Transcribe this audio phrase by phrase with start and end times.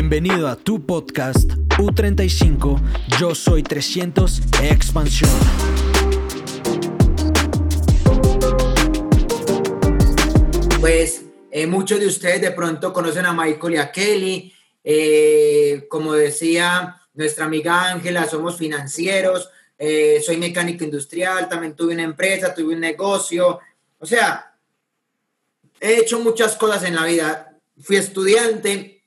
[0.00, 2.80] Bienvenido a tu podcast U35,
[3.18, 5.28] yo soy 300 Expansión.
[10.78, 14.54] Pues eh, muchos de ustedes de pronto conocen a Michael y a Kelly.
[14.84, 22.04] Eh, como decía nuestra amiga Ángela, somos financieros, eh, soy mecánico industrial, también tuve una
[22.04, 23.58] empresa, tuve un negocio.
[23.98, 24.54] O sea,
[25.80, 27.58] he hecho muchas cosas en la vida.
[27.80, 28.97] Fui estudiante,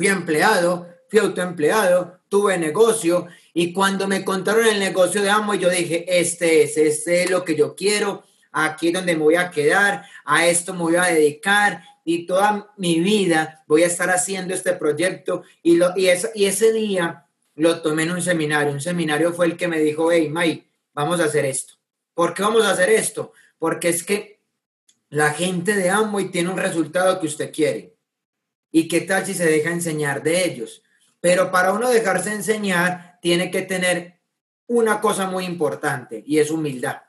[0.00, 5.68] fui empleado, fui autoempleado, tuve negocio y cuando me contaron el negocio de Amo, yo
[5.68, 9.50] dije, este es, este es lo que yo quiero, aquí es donde me voy a
[9.50, 14.54] quedar, a esto me voy a dedicar y toda mi vida voy a estar haciendo
[14.54, 18.72] este proyecto y, lo, y, y ese día lo tomé en un seminario.
[18.72, 21.74] Un seminario fue el que me dijo, hey, Mike, vamos a hacer esto.
[22.14, 23.34] ¿Por qué vamos a hacer esto?
[23.58, 24.40] Porque es que
[25.10, 27.99] la gente de Amway tiene un resultado que usted quiere.
[28.72, 30.82] ¿Y qué tal si se deja enseñar de ellos?
[31.20, 34.20] Pero para uno dejarse enseñar, tiene que tener
[34.66, 37.02] una cosa muy importante y es humildad.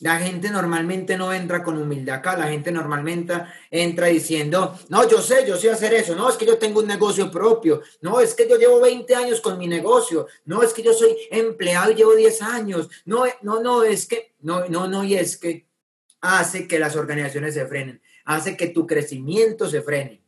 [0.00, 3.32] La gente normalmente no entra con humildad acá, la gente normalmente
[3.70, 6.86] entra diciendo, no, yo sé, yo sé hacer eso, no, es que yo tengo un
[6.86, 10.82] negocio propio, no, es que yo llevo 20 años con mi negocio, no, es que
[10.82, 15.02] yo soy empleado y llevo 10 años, no, no, no, es que, no, no, no,
[15.02, 15.66] y es que
[16.20, 20.25] hace que las organizaciones se frenen, hace que tu crecimiento se frene.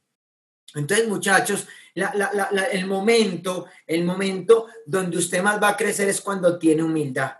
[0.74, 6.82] Entonces, muchachos, el momento, el momento donde usted más va a crecer es cuando tiene
[6.82, 7.32] humildad.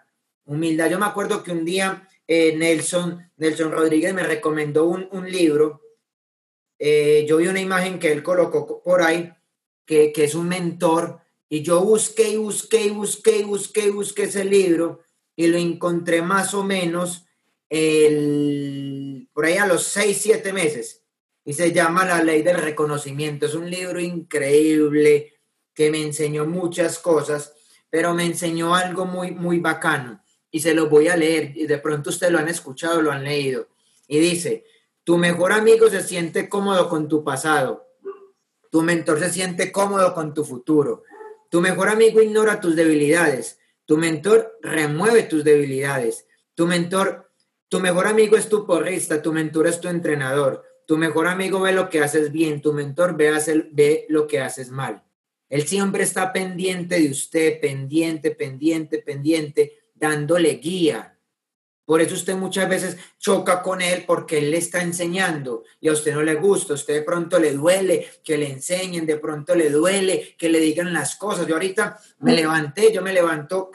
[0.47, 0.91] Humildad.
[0.91, 5.83] Yo me acuerdo que un día eh, Nelson, Nelson Rodríguez me recomendó un, libro.
[6.79, 9.33] Eh, yo vi una imagen que él colocó por ahí,
[9.85, 14.23] que, es un mentor, y yo busqué y busqué y busqué y busqué y busqué
[14.25, 15.01] ese libro
[15.35, 17.25] y lo encontré más o menos
[17.71, 21.05] el, por ahí a los seis, siete meses.
[21.49, 23.47] Y se llama La Ley del Reconocimiento.
[23.47, 25.33] Es un libro increíble
[25.73, 27.55] que me enseñó muchas cosas,
[27.89, 31.79] pero me enseñó algo muy, muy bacano y se lo voy a leer y de
[31.79, 33.69] pronto ustedes lo han escuchado, lo han leído.
[34.07, 34.67] Y dice,
[35.05, 37.95] tu mejor amigo se siente cómodo con tu pasado,
[38.71, 41.05] tu mentor se siente cómodo con tu futuro,
[41.49, 47.33] tu mejor amigo ignora tus debilidades, tu mentor remueve tus debilidades, tu mentor,
[47.71, 51.73] tu mejor amigo es tu porrista, tu mentor es tu entrenador, tu mejor amigo ve
[51.73, 53.31] lo que haces bien, tu mentor ve,
[53.73, 55.05] ve lo que haces mal.
[55.51, 61.15] Él siempre está pendiente de usted, pendiente, pendiente, pendiente dándole guía.
[61.85, 65.93] Por eso usted muchas veces choca con él porque él le está enseñando y a
[65.93, 69.55] usted no le gusta, a usted de pronto le duele que le enseñen, de pronto
[69.55, 71.47] le duele que le digan las cosas.
[71.47, 73.73] Yo ahorita me levanté, yo me levanto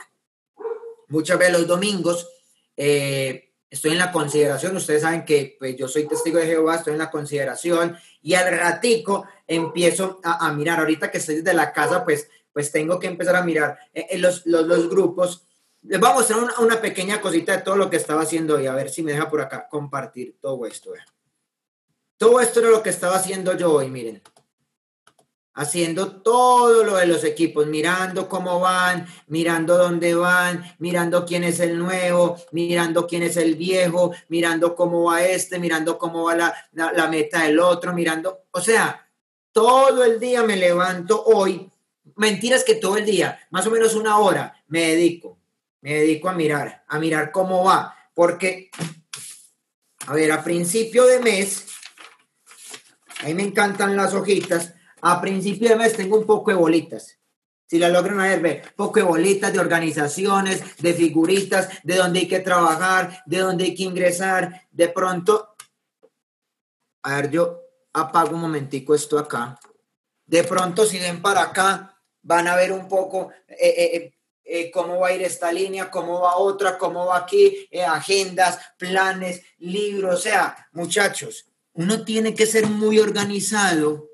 [1.09, 2.27] muchas veces los domingos,
[2.75, 6.93] eh, estoy en la consideración, ustedes saben que pues, yo soy testigo de Jehová, estoy
[6.93, 12.05] en la consideración y al ratico empiezo a, mirar, ahorita que estoy desde la casa,
[12.05, 15.47] pues, pues tengo que empezar a mirar eh, los, los, los grupos
[15.85, 18.67] les voy a mostrar una, pequeña cosita de todo lo que estaba haciendo hoy.
[18.67, 20.93] A ver si me deja por acá compartir todo esto.
[22.15, 24.21] Todo esto era lo que estaba haciendo yo hoy, miren.
[25.55, 31.59] Haciendo todo lo de los equipos, mirando cómo van, mirando dónde van, mirando quién es
[31.59, 36.53] el nuevo, mirando quién es el viejo, mirando cómo va este, mirando cómo va la,
[36.73, 39.07] la meta del otro, mirando, o sea,
[39.51, 41.69] todo el día me levanto hoy.
[42.15, 45.37] Mentiras que todo el día, más o menos una hora, me dedico
[45.83, 48.71] me dedico a mirar, a mirar cómo va, porque,
[50.07, 51.65] a ver, a principio de mes,
[53.19, 54.73] a mí me encantan las hojitas,
[55.05, 57.19] a principio de mes tengo un poco de bolitas.
[57.67, 62.27] Si la logran ver, ve, poco de bolitas de organizaciones, de figuritas, de dónde hay
[62.27, 64.67] que trabajar, de dónde hay que ingresar.
[64.71, 65.55] De pronto,
[67.01, 67.59] a ver, yo
[67.91, 69.59] apago un momentico esto acá.
[70.25, 74.13] De pronto, si ven para acá, van a ver un poco eh, eh,
[74.45, 79.41] eh cómo va a ir esta línea, cómo va otra, cómo va aquí, agendas, planes,
[79.57, 84.12] libros, o sea, muchachos, uno tiene que ser muy organizado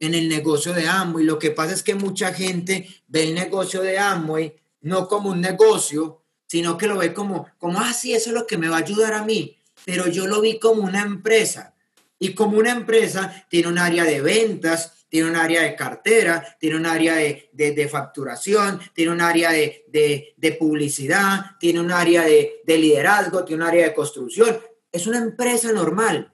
[0.00, 1.24] en el negocio de Amway.
[1.24, 5.40] Lo que pasa es que mucha gente ve el negocio de Amway no como un
[5.40, 8.80] negocio, sino que lo ve como, como, ah, eso es lo que me va a
[8.80, 11.74] ayudar a mí, pero yo lo vi como una empresa.
[12.18, 16.76] Y como una empresa tiene un área de ventas, tiene un área de cartera, tiene
[16.76, 23.62] un área de, facturación, tiene un área de, publicidad, tiene un área de, liderazgo, tiene
[23.62, 24.58] un área de construcción.
[24.90, 26.32] Es una empresa normal.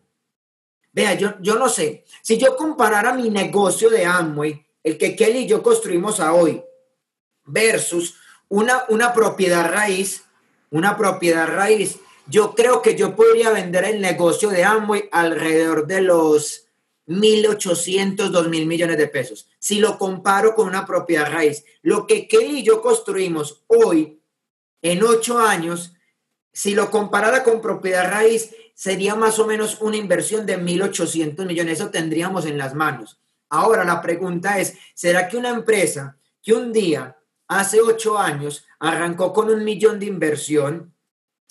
[0.94, 5.41] Vea, yo, yo no sé, si yo comparara mi negocio de Amway, el que Kelly
[5.41, 6.62] y yo construimos a hoy,
[7.44, 8.14] versus
[8.49, 10.23] una, una propiedad raíz,
[10.70, 16.00] una propiedad raíz, yo creo que yo podría vender el negocio de Amway alrededor de
[16.00, 16.69] los
[17.08, 19.49] 1.800, 2.000 millones de pesos.
[19.58, 24.20] Si lo comparo con una propiedad raíz, lo que Kelly y yo construimos hoy,
[24.81, 25.93] en ocho años,
[26.52, 31.81] si lo comparara con propiedad raíz, sería más o menos una inversión de 1.800 millones.
[31.81, 33.21] Eso tendríamos en las manos.
[33.49, 37.17] Ahora la pregunta es, ¿será que una empresa que un día,
[37.49, 40.94] hace ocho años, arrancó con un millón de inversión,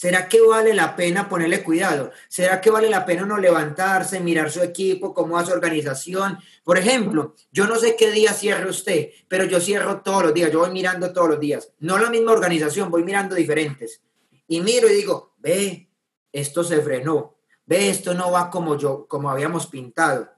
[0.03, 2.11] ¿Será que vale la pena ponerle cuidado?
[2.27, 6.39] ¿Será que vale la pena no levantarse, mirar su equipo, cómo va su organización?
[6.63, 10.51] Por ejemplo, yo no sé qué día cierre usted, pero yo cierro todos los días,
[10.51, 11.71] yo voy mirando todos los días.
[11.79, 14.01] No la misma organización, voy mirando diferentes.
[14.47, 15.87] Y miro y digo, ve,
[16.33, 17.35] esto se frenó,
[17.65, 20.29] ve, esto no va como yo, como habíamos pintado.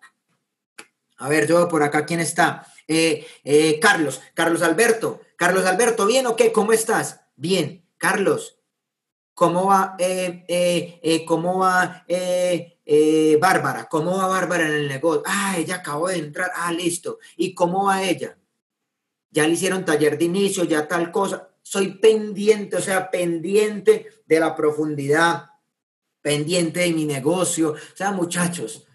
[1.18, 2.68] A ver, yo por acá, ¿quién está?
[2.88, 5.22] Eh, eh, Carlos, Carlos Alberto.
[5.36, 6.52] Carlos Alberto, ¿bien o qué?
[6.52, 7.22] ¿Cómo estás?
[7.36, 8.56] Bien, Carlos,
[9.36, 12.06] ¿Cómo va, eh, eh, eh, cómo va
[13.38, 13.86] Bárbara?
[13.90, 15.24] ¿Cómo va Bárbara en el negocio?
[15.26, 16.52] Ah, ella acabó de entrar.
[16.56, 17.20] Ah, listo.
[17.36, 18.38] ¿Y cómo va ella?
[19.32, 21.50] Ya le hicieron taller de inicio, ya tal cosa.
[21.62, 25.48] Soy pendiente, o sea, pendiente de la profundidad,
[26.26, 27.74] pendiente de mi negocio.
[27.74, 28.88] O sea, muchachos,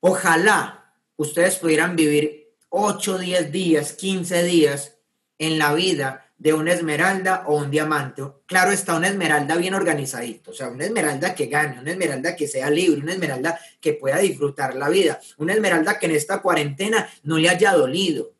[0.00, 4.98] ojalá ustedes pudieran vivir 8, 10 días, 15 días
[5.38, 8.22] en la vida de una esmeralda o un diamante.
[8.44, 12.46] Claro está, una esmeralda bien organizadito, o sea, una esmeralda que gane, una esmeralda que
[12.46, 17.08] sea libre, una esmeralda que pueda disfrutar la vida, una esmeralda que en esta cuarentena
[17.22, 18.34] no le haya dolido.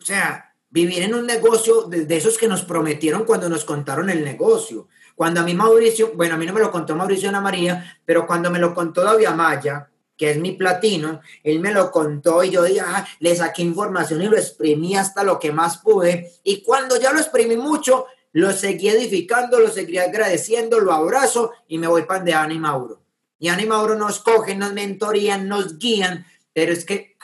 [0.00, 4.24] O sea, vivir en un negocio de, esos que nos prometieron cuando nos contaron el
[4.24, 4.88] negocio.
[5.14, 8.26] Cuando a mí Mauricio, bueno, a mí no me lo contó Mauricio Ana María, pero
[8.26, 12.50] cuando me lo contó David Amaya, que es mi platino, él me lo contó y
[12.50, 16.32] yo dije, ah, le saqué información y lo exprimí hasta lo que más pude.
[16.44, 21.78] Y cuando ya lo exprimí mucho, lo seguí edificando, lo seguí agradeciendo, lo abrazo y
[21.78, 23.02] me voy para de Ana y Mauro.
[23.38, 27.16] Y Ana y Mauro nos cogen, nos mentorían, nos guían, pero es que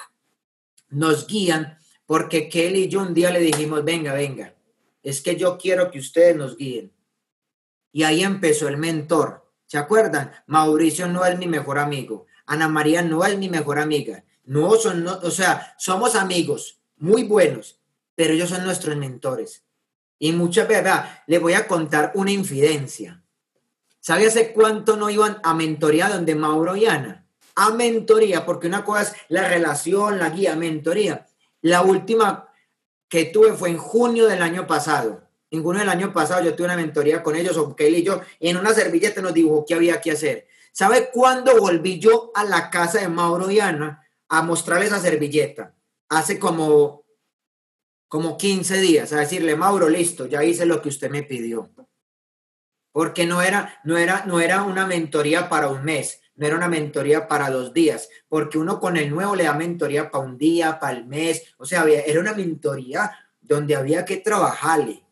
[0.91, 4.55] nos guían porque Kelly y yo un día le dijimos, venga, venga,
[5.03, 6.91] es que yo quiero que ustedes nos guíen.
[7.93, 9.47] Y ahí empezó el mentor.
[9.67, 10.33] ¿Se acuerdan?
[10.47, 12.27] Mauricio no es mi mejor amigo.
[12.47, 14.25] Ana María no es mi mejor amiga.
[14.45, 17.79] No son, o sea, somos amigos muy buenos,
[18.15, 19.63] pero ellos son nuestros mentores.
[20.19, 20.93] Y muchas veces,
[21.27, 23.23] le voy a contar una infidencia.
[24.01, 27.27] ¿Sabe hace cuánto no iban a mentoría donde Mauro y Ana?
[27.55, 31.27] A mentoría, porque una cosa es la relación, la guía, mentoría.
[31.61, 32.49] La última
[33.09, 35.28] que tuve fue en junio del año pasado.
[35.51, 38.49] Junio del año pasado yo tuve una mentoría con ellos, o Kelly y yo, y
[38.51, 40.47] en una servilleta nos dibujó qué había que hacer.
[40.73, 45.75] ¿Sabe cuándo volví yo a la casa de Mauro y Ana a mostrarle esa servilleta?
[46.09, 47.05] Hace como,
[48.09, 51.71] como 15 días, a decirle, Mauro, listo, ya hice lo que usted me pidió.
[52.93, 56.69] Porque no era, no era, no era una mentoría para un mes, no era una
[56.69, 60.79] mentoría para dos días, porque uno con el nuevo le da mentoría para un día,
[60.79, 63.11] para el mes, o sea, era una mentoría
[63.41, 65.08] donde había que trabajarle.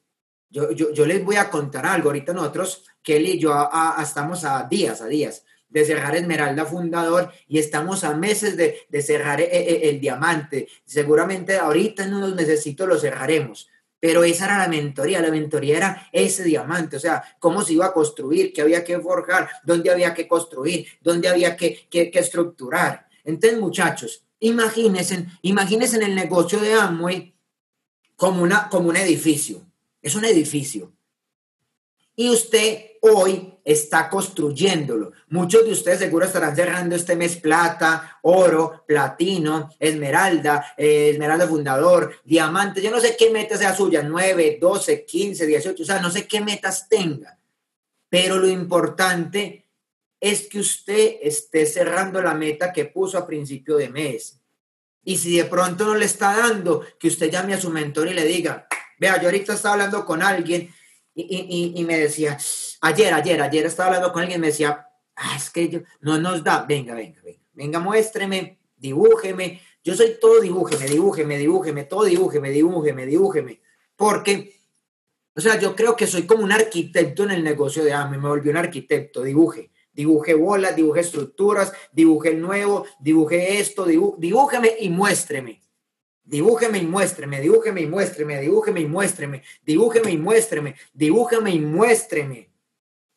[0.75, 3.53] Yo, les voy a contar algo, ahorita nosotros, Kelly y yo
[4.01, 9.43] estamos a días, a días de cerrar Esmeralda Fundador y estamos a meses de, cerrar
[9.43, 10.69] eh, eh, el, diamante.
[10.87, 13.69] Seguramente ahorita en unos necesito lo cerraremos.
[14.01, 17.87] Pero esa era la mentoría, la mentoría era ese diamante, o sea, cómo se iba
[17.87, 23.09] a construir, qué había que forjar, dónde había que construir, dónde había que, que, estructurar.
[23.25, 27.35] Entonces, muchachos, imagínense, imagínense en el negocio de Amway
[28.17, 29.66] como, una, como un edificio.
[30.07, 30.93] Es un edificio.
[32.15, 35.11] Y usted hoy está construyéndolo.
[35.31, 42.21] Muchos de ustedes seguro estarán cerrando este mes plata, oro, platino, esmeralda, eh, esmeralda fundador,
[42.23, 42.81] diamante.
[42.81, 46.29] Yo no sé qué meta sea suya, 9, 12, 15, 18, o sea, no sé
[46.29, 47.37] qué metas tenga.
[48.09, 49.67] Pero lo importante
[50.21, 54.41] es que usted esté cerrando la meta que puso a principio de mes.
[55.03, 58.15] Y si de pronto no le está dando, que usted llame a su mentor y
[58.15, 60.73] le diga, vea, yo ahorita estaba hablando con alguien
[61.15, 62.37] y, me decía,
[62.83, 64.87] ayer, ayer, ayer estaba hablando con alguien y me decía,
[65.17, 70.19] ah, es que yo, no nos da, venga, venga, venga, venga, muéstreme, dibújeme, yo soy
[70.21, 73.61] todo dibújeme, dibújeme, dibújeme, todo dibújeme, dibújeme, dibújeme,
[73.97, 74.61] porque,
[75.35, 78.29] o sea, yo creo que soy como un arquitecto en el negocio de AME, me
[78.29, 85.63] volví un arquitecto, dibuje, dibuje bolas, dibuje estructuras, dibuje nuevo, dibuje esto, dibújeme y muéstreme.
[86.27, 92.51] Dibújeme y muéstreme, dibújeme y muéstreme, dibújeme y muéstreme, dibújeme y muéstreme, dibújeme y muéstreme.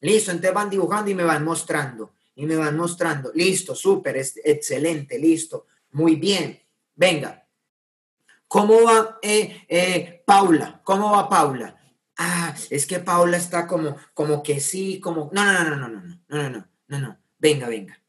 [0.01, 3.31] Listo, entonces van dibujando y me van mostrando, y me van mostrando.
[3.33, 6.61] Listo, súper, excelente, listo, muy bien.
[6.95, 7.47] Venga,
[8.47, 10.79] ¿cómo va eh, eh, Paula?
[10.83, 11.75] ¿Cómo va Paula?
[12.15, 15.31] Ah, es que Paula está como, como que sí, como...
[15.33, 17.17] No, no, no, no, no, no, no, no, no, no, no.
[17.39, 17.99] Venga, venga.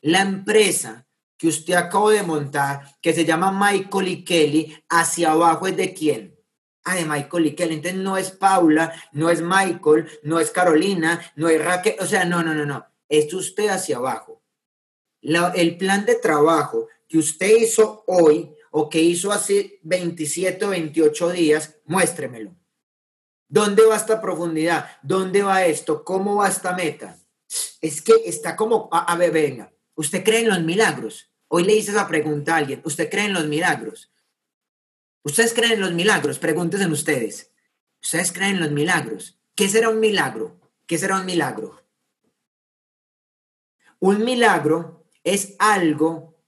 [0.00, 1.06] la empresa
[1.38, 5.94] que usted acabó de montar, que se llama Michael y Kelly, hacia abajo es de
[5.94, 6.36] quién?
[6.84, 7.74] Ah, de Michael y Kelly.
[7.76, 11.96] Entonces no es Paula, no es Michael, no es Carolina, no es Raquel.
[12.00, 12.84] O sea, no, no, no, no.
[13.08, 14.42] Es usted hacia abajo.
[15.22, 21.30] el plan de trabajo que usted hizo hoy o que hizo hace 27 o 28
[21.30, 22.54] días, muéstremelo.
[23.48, 24.90] ¿Dónde va esta profundidad?
[25.02, 26.04] ¿Dónde va esto?
[26.04, 27.18] ¿Cómo va esta meta?
[27.80, 31.27] Es que está como, a, ver, venga, ¿usted cree en los milagros?
[31.48, 34.12] Hoy le hice esa pregunta a alguien, ¿usted cree en los milagros?
[35.22, 36.38] ¿Ustedes creen en los milagros?
[36.38, 37.52] Pregúntense ustedes.
[38.00, 39.38] ¿Ustedes creen en los milagros?
[39.54, 40.60] ¿Qué será un milagro?
[40.86, 41.82] ¿Qué será un milagro?
[43.98, 46.38] Un milagro es algo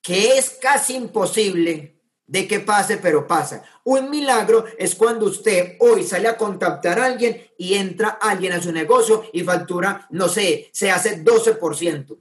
[0.00, 3.64] que es casi imposible de que pase, pero pasa.
[3.84, 8.62] Un milagro es cuando usted hoy sale a contactar a alguien y entra alguien a
[8.62, 12.16] su negocio y factura, no sé, se hace 12%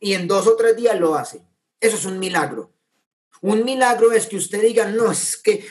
[0.00, 1.40] y en dos o tres días lo hace.
[1.84, 2.72] Eso es un milagro.
[3.42, 5.66] Un milagro es que usted diga, no, es que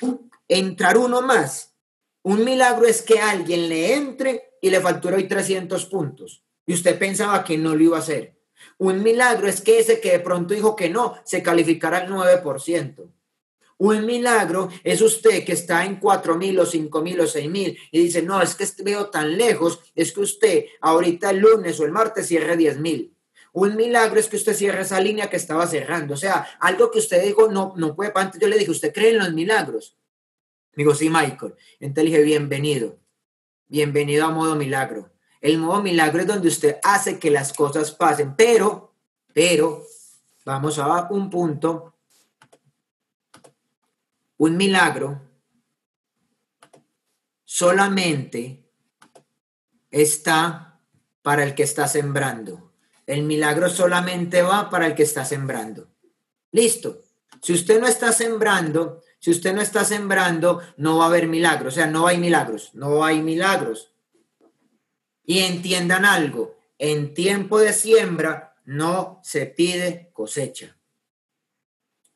[0.47, 1.73] entrar uno más.
[2.21, 6.99] Un milagro es que alguien le entre y le factura hoy 300 puntos y usted
[6.99, 8.37] pensaba que no lo iba a hacer.
[8.77, 13.11] Un milagro es que ese que de pronto dijo que no, se calificara al 9%.
[13.79, 17.75] Un milagro es usted que está en cuatro mil o cinco mil o seis mil
[17.91, 21.85] y dice, no, es que veo tan lejos, es que usted ahorita el lunes o
[21.85, 23.12] el martes cierre diez mil.
[23.53, 26.15] Un milagro es que usted cierre esa línea que estaba cerrando.
[26.15, 28.11] O sea, algo que usted dijo, no, no puede.
[28.15, 29.95] Antes yo le dije, ¿usted cree en los milagros?
[30.75, 31.55] Digo, sí, Michael.
[31.79, 32.97] Entonces le dije, bienvenido.
[33.67, 35.11] Bienvenido a modo milagro.
[35.39, 38.35] El modo milagro es donde usted hace que las cosas pasen.
[38.35, 38.93] Pero,
[39.33, 39.85] pero,
[40.45, 41.93] vamos a un punto
[44.43, 45.21] un milagro
[47.45, 48.69] solamente
[49.89, 50.81] está
[51.21, 52.72] para el que está sembrando.
[53.05, 55.89] El milagro solamente va para el que está sembrando.
[56.51, 56.99] Listo.
[57.41, 61.73] Si usted no está sembrando, si usted no está sembrando, no va a haber milagros.
[61.73, 63.93] O sea, no hay milagros, no hay milagros.
[65.25, 70.77] Y entiendan algo, en tiempo de siembra no se pide cosecha.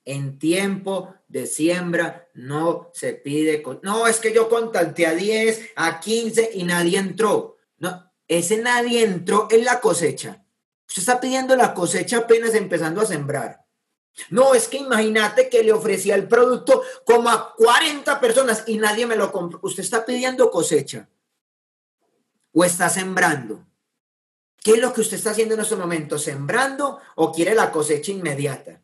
[0.05, 3.63] En tiempo de siembra no se pide.
[3.83, 7.57] No, es que yo contacté a 10, a 15 y nadie entró.
[7.77, 10.45] No, ese nadie entró en la cosecha.
[10.87, 13.65] Usted está pidiendo la cosecha apenas empezando a sembrar.
[14.29, 19.05] No, es que imagínate que le ofrecía el producto como a 40 personas y nadie
[19.05, 19.59] me lo compró.
[19.61, 21.07] Usted está pidiendo cosecha
[22.53, 23.65] o está sembrando.
[24.63, 26.17] ¿Qué es lo que usted está haciendo en este momento?
[26.17, 28.81] ¿Sembrando o quiere la cosecha inmediata?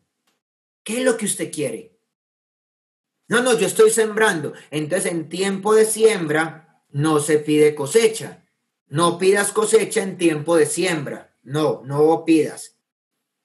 [0.82, 1.98] ¿Qué es lo que usted quiere?
[3.26, 4.52] No, no, yo estoy sembrando.
[4.70, 8.44] Entonces, en tiempo de siembra no se pide cosecha.
[8.86, 11.33] No pidas cosecha en tiempo de siembra.
[11.44, 12.76] No, no pidas.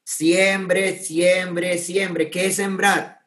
[0.04, 2.30] Siembre, siembre, siembre.
[2.30, 3.26] ¿Qué es sembrar?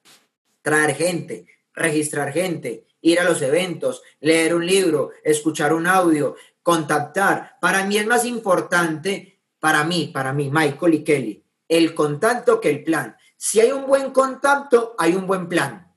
[0.63, 7.57] Traer gente, registrar gente, ir a los eventos, leer un libro, escuchar un audio, contactar.
[7.61, 12.71] Para mí es más importante, para mí, para mí, Michael y Kelly, el contacto que
[12.71, 13.17] el plan.
[13.37, 15.95] Si hay un buen contacto, hay un buen plan.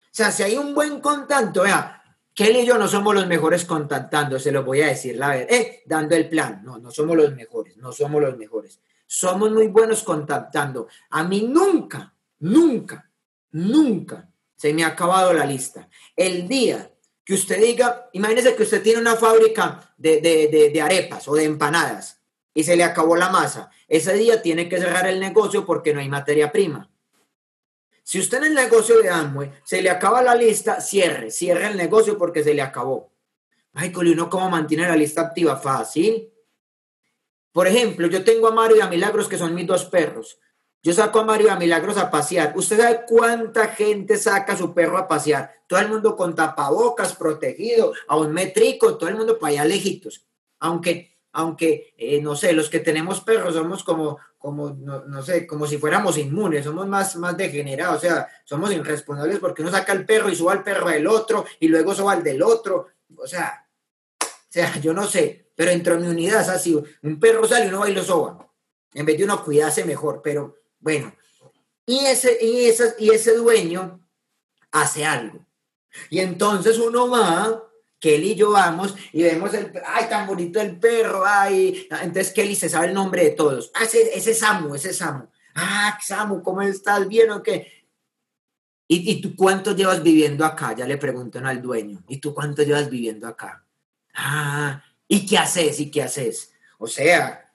[0.00, 1.95] O sea, si hay un buen contacto, vea,
[2.36, 5.50] Kelly y yo no somos los mejores contactando, se lo voy a decir, la verdad,
[5.50, 6.60] eh, dando el plan.
[6.62, 8.78] No, no somos los mejores, no somos los mejores.
[9.06, 10.86] Somos muy buenos contactando.
[11.08, 13.10] A mí nunca, nunca,
[13.52, 15.88] nunca se me ha acabado la lista.
[16.14, 16.90] El día
[17.24, 21.44] que usted diga, imagínese que usted tiene una fábrica de, de, de arepas o de
[21.44, 22.20] empanadas
[22.52, 23.70] y se le acabó la masa.
[23.88, 26.90] Ese día tiene que cerrar el negocio porque no hay materia prima.
[28.08, 31.76] Si usted en el negocio de Amway se le acaba la lista, cierre, cierre el
[31.76, 33.10] negocio porque se le acabó.
[33.72, 35.56] Michael, ¿y uno cómo mantiene la lista activa?
[35.56, 36.32] Fácil.
[37.50, 40.38] Por ejemplo, yo tengo a Mario y a Milagros, que son mis dos perros.
[40.84, 42.52] Yo saco a Mario y a Milagros a pasear.
[42.54, 45.64] ¿Usted sabe cuánta gente saca su perro a pasear?
[45.66, 50.24] Todo el mundo con tapabocas, protegido, a un metrico, todo el mundo para allá lejitos.
[50.60, 55.66] Aunque aunque, eh, no sé, los que tenemos perros somos como, como no, sé, como
[55.66, 60.06] si fuéramos inmunes, somos más, más degenerados, o sea, somos irresponsables porque uno saca el
[60.06, 63.68] perro y suba al perro del otro y luego suba al del otro, o sea,
[64.18, 67.68] o sea, yo no sé, pero entre mi unidad es así, un perro sale y
[67.68, 68.50] uno va y lo soba,
[68.94, 71.14] en vez de uno cuidarse mejor, pero bueno,
[71.84, 74.00] y ese, y ese, y ese dueño
[74.72, 75.44] hace algo.
[76.08, 77.62] Y entonces uno va
[78.06, 82.54] Kelly y yo vamos y vemos el, ay, tan bonito el perro, ay, entonces Kelly
[82.54, 83.72] se sabe el nombre de todos.
[83.74, 85.26] Ah, ese, ese es Samu, ese es Samu.
[85.56, 87.08] Ah, Samu, ¿cómo estás?
[87.08, 87.84] ¿Bien o qué?
[88.86, 90.72] ¿Y, ¿Y, tú cuánto llevas viviendo acá?
[90.76, 92.04] Ya le preguntan al dueño.
[92.06, 93.64] ¿Y tú cuánto llevas viviendo acá?
[94.14, 95.80] Ah, ¿y qué haces?
[95.80, 96.52] ¿Y qué haces?
[96.78, 97.50] O sea,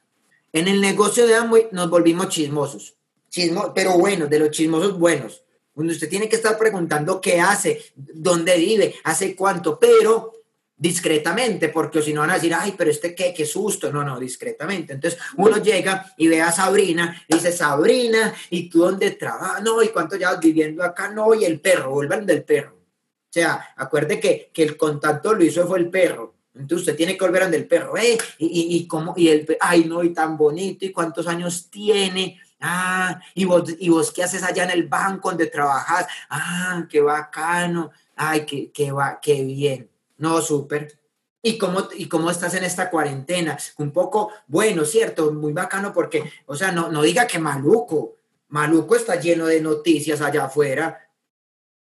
[0.52, 2.96] En el negocio de Amway nos volvimos chismosos,
[3.30, 5.46] chismo, pero buenos, de los chismosos buenos.
[5.74, 10.41] Donde usted tiene que estar preguntando qué hace, dónde vive, hace cuánto, pero
[10.82, 13.94] discretamente, porque si no van a decir, ay, pero este qué, qué susto.
[13.94, 14.94] No, no, discretamente.
[14.94, 19.62] Entonces uno llega y ve a Sabrina y dice, Sabrina, ¿y tú dónde trabajas?
[19.62, 21.10] No, ¿y cuánto llevas viviendo acá?
[21.10, 22.78] No, y el perro, vuelvan del perro.
[22.78, 26.34] O sea, acuerde que, que el contacto lo hizo fue el perro.
[26.56, 28.18] Entonces usted tiene que volver del perro, ¿eh?
[28.40, 32.42] Y, y, y, cómo, y el, ay, no, y tan bonito, y cuántos años tiene.
[32.60, 36.08] Ah, y vos, y vos qué haces allá en el banco donde trabajas.
[36.28, 37.92] Ah, qué bacano.
[38.16, 39.91] Ay, qué, qué, va, qué bien.
[40.22, 41.00] No, súper.
[41.42, 43.58] ¿Y cómo, ¿Y cómo estás en esta cuarentena?
[43.80, 48.18] Un poco, bueno, cierto, muy bacano porque, o sea, no, no diga que maluco.
[48.50, 51.10] Maluco está lleno de noticias allá afuera.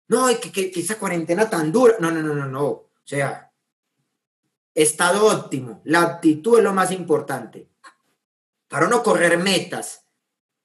[0.09, 1.97] No, que, que, que esa cuarentena tan dura.
[2.01, 2.67] No, no, no, no, no.
[2.67, 3.53] O sea,
[4.75, 5.83] estado óptimo.
[5.85, 7.69] La actitud es lo más importante.
[8.69, 10.07] Para no correr metas.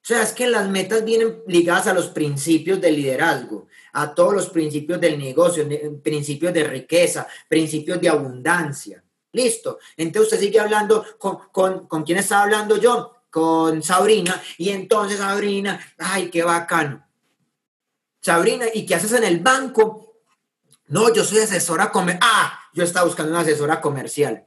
[0.02, 3.66] O sea, es que las metas vienen ligadas a los principios del liderazgo
[3.96, 5.66] a todos los principios del negocio,
[6.02, 9.02] principios de riqueza, principios de abundancia.
[9.32, 9.78] Listo.
[9.96, 15.18] Entonces usted sigue hablando con, con, con quién estaba hablando yo, con Sabrina, y entonces
[15.18, 17.06] Sabrina, ay, qué bacano.
[18.20, 20.20] Sabrina, ¿y qué haces en el banco?
[20.88, 22.20] No, yo soy asesora comercial.
[22.22, 24.46] Ah, yo estaba buscando una asesora comercial.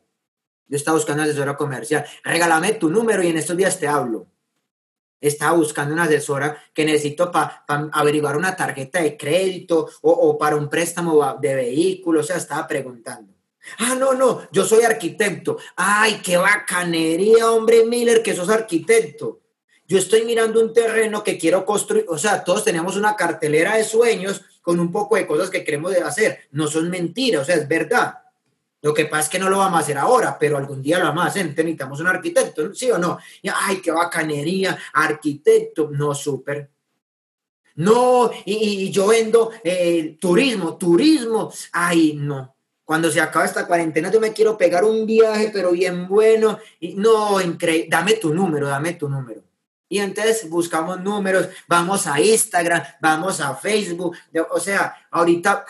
[0.68, 2.06] Yo estaba buscando una asesora comercial.
[2.24, 4.28] Regálame tu número y en estos días te hablo
[5.22, 10.70] estaba buscando una asesora que necesito para averiguar una tarjeta de crédito o, para un
[10.70, 13.34] préstamo de vehículo, o sea, estaba preguntando.
[13.78, 15.58] Ah, no, no, yo soy arquitecto.
[15.76, 19.42] Ay, qué bacanería, hombre Miller, que sos arquitecto.
[19.88, 23.84] Yo estoy mirando un terreno que quiero construir, o sea, todos tenemos una cartelera de
[23.84, 26.42] sueños con un poco de cosas que queremos hacer.
[26.52, 28.14] No son mentiras, o sea, es verdad.
[28.82, 31.06] Lo que pasa es que no lo vamos a hacer ahora, pero algún día lo
[31.06, 31.46] vamos a hacer.
[31.48, 33.20] necesitamos un arquitecto, ¿sí o no?
[33.54, 35.90] Ay, qué bacanería, arquitecto.
[35.92, 36.70] No, súper.
[37.76, 41.52] No, y, yo vendo eh, turismo, turismo.
[41.74, 42.56] Ay, no.
[42.86, 46.58] Cuando se acaba esta cuarentena, yo me quiero pegar un viaje, pero bien bueno.
[46.80, 47.88] Y, no, increíble.
[47.90, 49.44] Dame tu número, dame tu número.
[49.90, 54.16] Y entonces buscamos números, vamos a Instagram, vamos a Facebook.
[54.52, 55.66] O sea, ahorita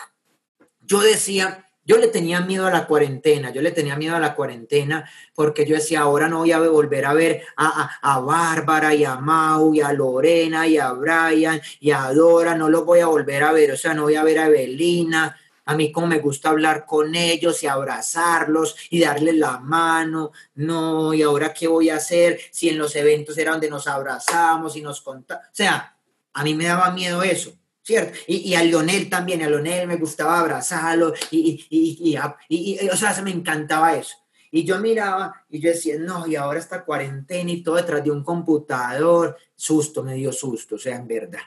[0.80, 4.36] yo decía, yo le tenía miedo a la cuarentena, yo le tenía miedo a la
[4.36, 9.04] cuarentena porque yo decía, ahora no voy a volver a ver a, a, Bárbara y
[9.04, 13.08] a Mau y a Lorena y a Brian y a Dora, no los voy a
[13.08, 15.36] volver a ver, o sea, no voy a ver a Evelina.
[15.64, 20.30] A mí como me gusta hablar con ellos y abrazarlos y darles la mano.
[20.54, 24.76] No, ¿y ahora qué voy a hacer si en los eventos era donde nos abrazamos
[24.76, 25.44] y nos contamos?
[25.46, 25.96] O sea,
[26.34, 27.59] a mí me daba miedo eso.
[27.82, 28.18] ¿Cierto?
[28.26, 32.16] Y, a Lionel también, a Lionel me gustaba abrazarlo y, y,
[32.48, 34.16] y, o sea, se me encantaba eso.
[34.52, 38.10] Y yo miraba y yo decía, no, y ahora está cuarentena y todo detrás de
[38.10, 41.42] un computador, susto, me dio susto, o sea, en verdad.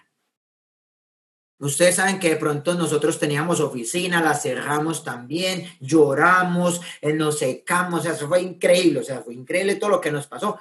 [1.59, 8.01] Ustedes saben que de pronto nosotros teníamos oficina, la cerramos también, lloramos, eh, nos secamos,
[8.01, 10.57] o sea, eso fue increíble, o sea, fue increíble todo lo que nos pasó.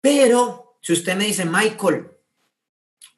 [0.00, 2.10] Pero si usted me dice, Michael,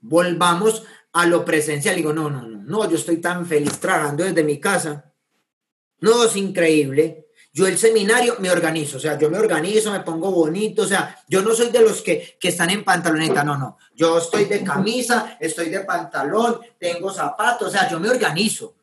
[0.00, 1.96] volvamos a lo presencial.
[1.96, 5.12] Digo, no, no, no, no, yo estoy tan feliz trabajando desde mi casa.
[6.00, 7.28] No, es increíble.
[7.52, 11.20] Yo el seminario me organizo, o sea, yo me organizo, me pongo bonito, o sea,
[11.28, 13.76] yo no soy de los que, que están en pantaloneta, no, no.
[13.92, 18.76] Yo estoy de camisa, estoy de pantalón, tengo zapatos, o sea, yo me organizo.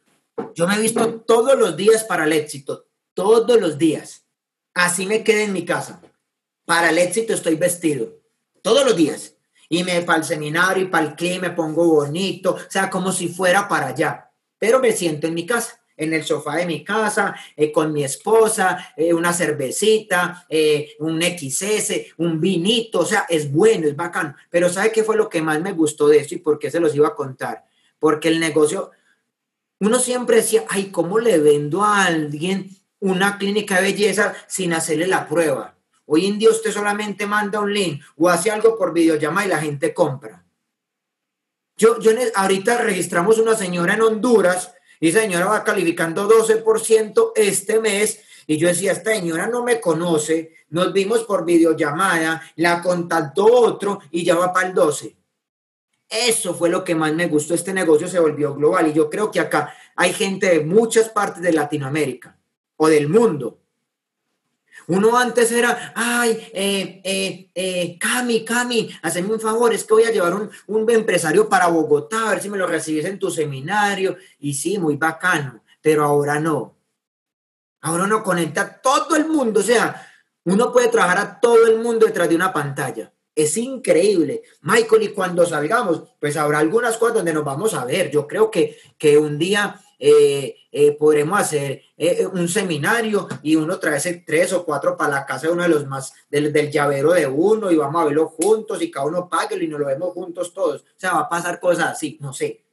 [0.53, 4.25] Yo me he visto todos los días para el éxito, todos los días.
[4.73, 6.01] Así me quedé en mi casa.
[6.65, 8.19] Para el éxito estoy vestido,
[8.61, 9.36] todos los días
[9.69, 13.11] y me para el seminario y para el clima me pongo bonito, o sea, como
[13.11, 16.83] si fuera para allá, pero me siento en mi casa en el sofá de mi
[16.83, 23.25] casa, eh, con mi esposa, eh, una cervecita, eh, un XS, un vinito, o sea,
[23.27, 24.35] es bueno, es bacano.
[24.49, 26.79] Pero ¿sabe qué fue lo que más me gustó de eso y por qué se
[26.79, 27.65] los iba a contar?
[27.99, 28.91] Porque el negocio,
[29.79, 35.07] uno siempre decía, ay, ¿cómo le vendo a alguien una clínica de belleza sin hacerle
[35.07, 35.76] la prueba?
[36.09, 39.59] Hoy en día usted solamente manda un link o hace algo por videollamada y la
[39.59, 40.43] gente compra.
[41.75, 47.81] Yo, yo ahorita registramos una señora en Honduras y esa señora va calificando 12% este
[47.81, 53.45] mes y yo decía, esta señora no me conoce, nos vimos por videollamada, la contactó
[53.45, 55.13] otro y ya va para el 12.
[56.07, 57.53] Eso fue lo que más me gustó.
[57.53, 61.43] Este negocio se volvió global y yo creo que acá hay gente de muchas partes
[61.43, 62.37] de Latinoamérica
[62.77, 63.59] o del mundo
[64.87, 70.03] uno antes era, ay, eh, eh, eh, Cami, Cami, hazme un favor, es que voy
[70.03, 73.29] a llevar un, un empresario para Bogotá, a ver si me lo recibes en tu
[73.29, 74.17] seminario.
[74.39, 76.77] Y sí, muy bacano, pero ahora no.
[77.81, 80.03] Ahora uno conecta a todo el mundo, o sea,
[80.45, 83.11] Uno puede trabajar a todo el mundo detrás de una pantalla.
[83.37, 84.41] Es increíble.
[84.63, 88.09] Michael, y cuando salgamos, pues habrá algunas cosas donde nos vamos a ver.
[88.09, 93.77] Yo creo que, que un día eh, eh, podremos hacer eh, un seminario y uno
[93.77, 97.13] trae tres o cuatro para la casa de uno de los más, del, del, llavero
[97.13, 100.13] de uno y vamos a verlo juntos y cada uno pague y nos lo vemos
[100.13, 100.81] juntos todos.
[100.81, 102.63] O sea, va a pasar cosas así, no sé.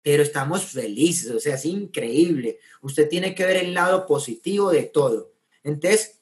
[0.00, 2.58] Pero estamos felices, o sea, es increíble.
[2.80, 5.34] Usted tiene que ver el lado positivo de todo.
[5.62, 6.19] Entonces,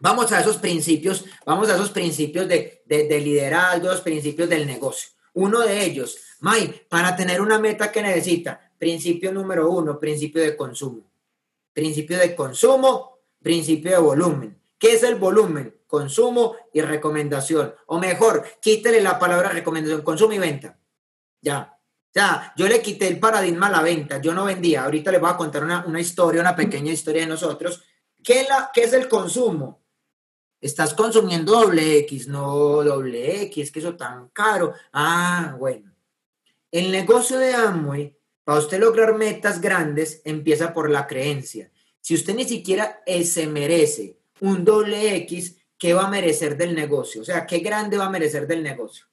[0.00, 5.10] Vamos a esos principios, vamos a esos principios de, de, liderazgo, los principios del negocio.
[5.34, 10.56] Uno de ellos, May, para tener una meta que necesita, principio número uno, principio de
[10.56, 11.10] consumo.
[11.72, 14.60] Principio de consumo, principio de volumen.
[14.78, 15.74] ¿Qué es el volumen?
[15.86, 17.74] Consumo y recomendación.
[17.86, 20.78] O mejor, quítele la palabra recomendación, consumo y venta.
[21.40, 21.70] Ya.
[22.14, 24.20] Ya, yo le quité el paradigma a la venta.
[24.20, 24.84] Yo no vendía.
[24.84, 27.82] Ahorita les voy a contar una, una historia, una pequeña historia de nosotros.
[28.22, 29.83] ¿Qué, la, ¿Qué es el consumo?
[30.64, 34.72] Estás consumiendo doble X, no doble X, que eso tan caro.
[34.94, 35.92] Ah, bueno.
[36.70, 41.70] El negocio de Amway, para usted lograr metas grandes, empieza por la creencia.
[42.00, 47.20] Si usted ni siquiera se merece un doble X, ¿qué va a merecer del negocio?
[47.20, 49.04] O sea, ¿qué grande va a merecer del negocio?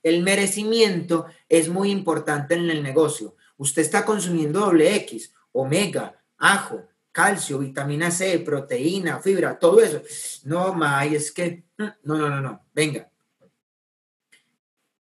[0.00, 3.34] El merecimiento es muy importante en el negocio.
[3.56, 10.02] Usted está consumiendo doble X, omega, ajo, calcio, vitamina C, proteína, fibra, todo eso.
[10.44, 13.08] No, May, es que, mm, no, no, no, no, venga.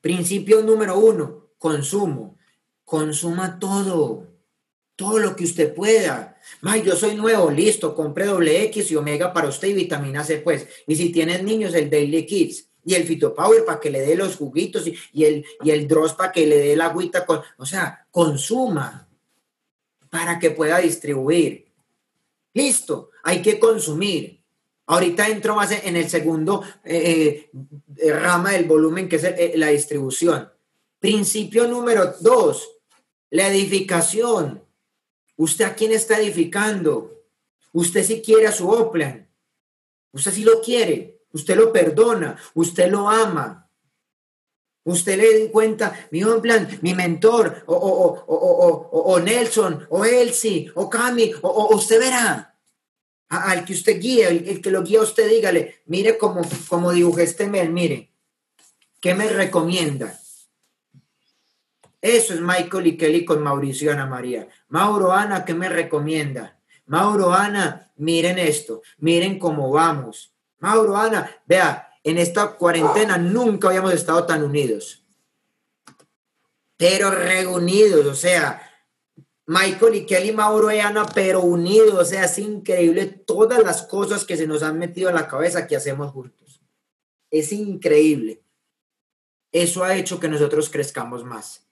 [0.00, 2.38] Principio número uno, consumo.
[2.84, 4.28] Consuma todo,
[4.94, 6.38] todo lo que usted pueda.
[6.60, 10.38] May, yo soy nuevo, listo, compre doble X y omega para usted y vitamina C,
[10.38, 10.68] pues.
[10.86, 14.36] Y si tienes niños, el Daily Kids y el Fitopower para que le dé los
[14.36, 17.26] juguitos y, el, y el Dross para que le dé la agüita.
[17.58, 19.08] O sea, consuma
[20.08, 21.65] para que pueda distribuir.
[22.56, 24.42] Listo, hay que consumir.
[24.86, 27.50] Ahorita entro más en el segundo eh,
[27.98, 30.50] eh, rama del volumen, que es eh, la distribución.
[30.98, 32.66] Principio número dos,
[33.28, 34.62] la edificación.
[35.36, 37.24] ¿Usted a quién está edificando?
[37.74, 39.28] Usted si quiere a su Oplan.
[40.12, 41.24] Usted si lo quiere.
[41.32, 42.38] Usted lo perdona.
[42.54, 43.65] Usted lo ama.
[44.86, 50.88] Usted le di cuenta, mi Oplan, mi mentor, o, o, o, Nelson, o Elsie, o
[50.88, 52.54] Cami, o, usted verá
[53.28, 57.48] al que usted guía, el, que lo guía usted, dígale, mire cómo, cómo dibujé este
[57.48, 58.12] mail, mire,
[59.00, 60.16] ¿qué me recomienda?
[62.00, 64.46] Eso es Michael y Kelly con Mauricio Ana María.
[64.68, 66.60] Mauro Ana, ¿qué me recomienda?
[66.86, 70.32] Mauro Ana, miren esto, miren cómo vamos.
[70.60, 75.04] Mauro Ana, vea, en esta cuarentena nunca habíamos estado tan unidos.
[76.76, 78.62] Pero reunidos, o sea,
[79.46, 81.94] Michael y Kelly, Mauro y Ana, pero unidos.
[81.94, 85.66] O sea, es increíble todas las cosas que se nos han metido en la cabeza
[85.66, 86.60] que hacemos juntos.
[87.28, 88.44] Es increíble.
[89.50, 91.66] Eso ha hecho que nosotros crezcamos más.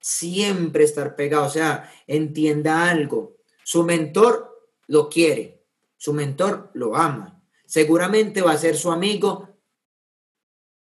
[0.00, 1.46] Siempre estar pegado.
[1.46, 3.36] O sea, entienda algo.
[3.62, 5.64] Su mentor lo quiere.
[5.96, 7.40] Su mentor lo ama.
[7.66, 9.55] Seguramente va a ser su amigo,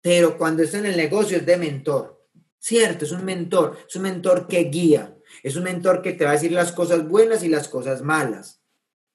[0.05, 2.29] pero cuando está en el negocio es de mentor.
[2.59, 3.79] Cierto, es un mentor.
[3.89, 7.09] Es un mentor que guía es un mentor que te va a decir las cosas
[7.09, 8.61] buenas y las cosas malas.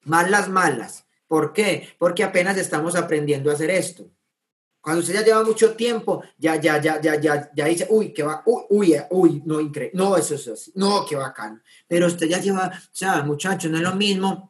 [0.02, 1.06] Malas, malas.
[1.26, 1.88] ¿Por qué?
[1.98, 4.10] Porque apenas estamos aprendiendo a hacer esto.
[4.80, 8.22] Cuando usted ya lleva mucho tiempo, ya, ya, ya, ya, ya, ya dice, uy, qué
[8.22, 11.60] va, uy, uy, uy, no, increíble, no, eso es así, no, qué bacano.
[11.86, 14.48] Pero usted ya lleva, o sea, muchachos, no es lo mismo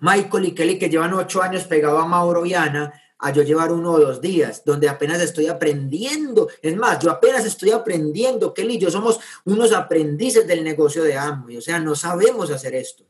[0.00, 3.72] Michael y Kelly que llevan ocho años pegado a Mauro y Ana, a yo llevar
[3.72, 6.48] uno o dos días, donde apenas estoy aprendiendo.
[6.60, 11.56] Es más, yo apenas estoy aprendiendo, Kelly yo somos unos aprendices del negocio de Amway,
[11.56, 13.04] o sea, no sabemos hacer esto.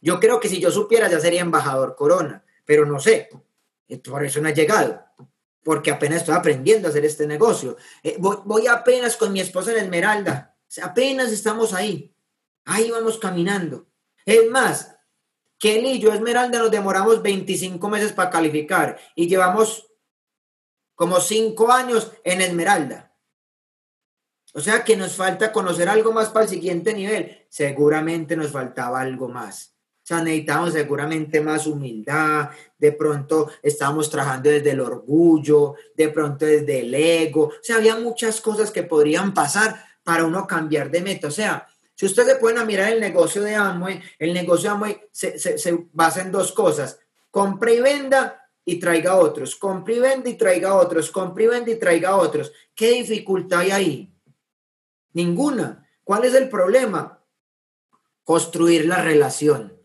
[0.00, 3.28] Yo creo que si yo supiera ya sería embajador Corona, pero no sé,
[4.04, 5.00] por eso no he llegado,
[5.62, 7.76] porque apenas estoy aprendiendo a hacer este negocio.
[8.02, 12.12] Eh, voy, voy apenas con mi esposa en Esmeralda, apenas estamos ahí,
[12.64, 13.86] ahí vamos caminando.
[14.24, 14.95] Es más,
[15.58, 19.88] Kelly y yo, Esmeralda, nos demoramos 25 meses para calificar y llevamos
[20.94, 23.14] como 5 años en Esmeralda.
[24.54, 27.46] O sea que nos falta conocer algo más para el siguiente nivel.
[27.50, 29.76] Seguramente nos faltaba algo más.
[30.02, 36.46] O sea, necesitamos seguramente más humildad, de pronto estábamos trabajando desde el orgullo, de pronto
[36.46, 37.46] desde el ego.
[37.46, 41.26] O sea, había muchas cosas que podrían pasar para uno cambiar de meta.
[41.26, 45.38] O sea, si ustedes pueden mirar el negocio de Amway, el negocio de Amway se,
[45.38, 47.00] se, basa en dos cosas.
[47.30, 49.56] Compre y venda y traiga otros.
[49.56, 51.10] Compre y venda y traiga otros.
[51.10, 52.52] Compre y venda y traiga otros.
[52.74, 54.14] ¿Qué dificultad hay ahí?
[55.14, 55.88] Ninguna.
[56.04, 57.24] ¿Cuál es el problema?
[58.24, 59.80] Construir la relación.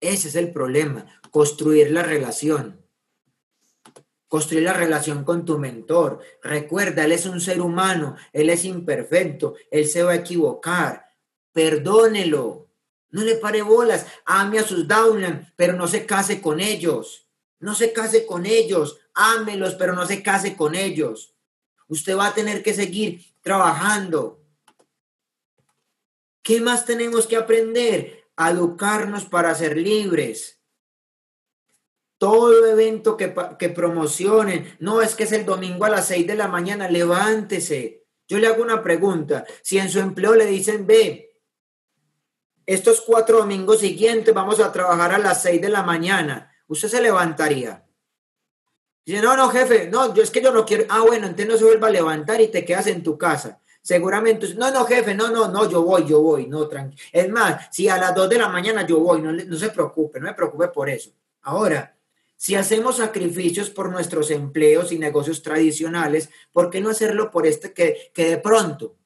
[0.00, 2.84] Ese es el problema, construir la relación.
[4.28, 6.20] Construir la relación con tu mentor.
[6.42, 11.03] Recuerda, él es un ser humano, él es imperfecto, él se va a equivocar.
[11.54, 12.68] Perdónelo.
[13.10, 14.06] No le pare bolas.
[14.26, 17.28] Ame a sus downline, pero no se case con ellos.
[17.60, 18.98] No se case con ellos.
[19.14, 21.34] Ámelos, pero no se case con ellos.
[21.86, 24.42] Usted va a tener que seguir trabajando.
[26.42, 28.24] ¿Qué más tenemos que aprender?
[28.36, 30.60] A educarnos para ser libres.
[32.18, 36.34] Todo evento que, que promocionen, no es que es el domingo a las 6 de
[36.34, 38.06] la mañana, levántese.
[38.26, 39.46] Yo le hago una pregunta.
[39.62, 41.33] Si en su empleo le dicen, ve,
[42.66, 47.00] estos cuatro domingos siguientes vamos a trabajar a las 6 de la mañana, ¿usted se
[47.00, 47.84] levantaría?
[49.04, 50.84] Dice, no, no, jefe, no, yo es que yo no quiero.
[50.88, 53.60] Ah, bueno, entonces no se vuelva a levantar y te quedas en tu casa.
[53.82, 57.02] Seguramente, no, no, jefe, no, no, no, yo voy, yo voy, no, tranquilo.
[57.12, 60.20] Es más, si a las 2 de la mañana yo voy, no, no se preocupe,
[60.20, 61.10] no me preocupe por eso.
[61.42, 61.94] Ahora,
[62.34, 67.74] si hacemos sacrificios por nuestros empleos y negocios tradicionales, ¿por qué no hacerlo por este
[67.74, 68.96] que, que de pronto,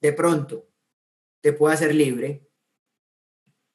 [0.00, 0.68] de pronto,
[1.40, 2.46] te pueda hacer libre?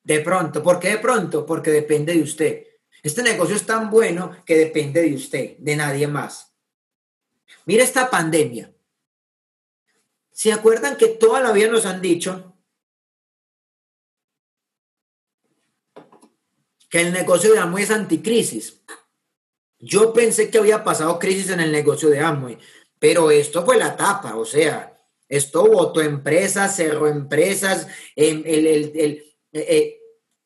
[0.07, 1.45] De pronto, ¿por qué de pronto?
[1.45, 2.65] Porque depende de usted.
[3.03, 6.55] Este negocio es tan bueno que depende de usted, de nadie más.
[7.65, 8.73] Mira esta pandemia.
[10.31, 12.55] ¿Se acuerdan que toda la vida nos han dicho
[16.89, 18.81] que el negocio de Amway es anticrisis?
[19.77, 22.57] Yo pensé que había pasado crisis en el negocio de Amway,
[22.97, 29.26] pero esto fue la tapa, o sea, esto votó empresas, cerró empresas, el, el, el
[29.51, 29.97] eh,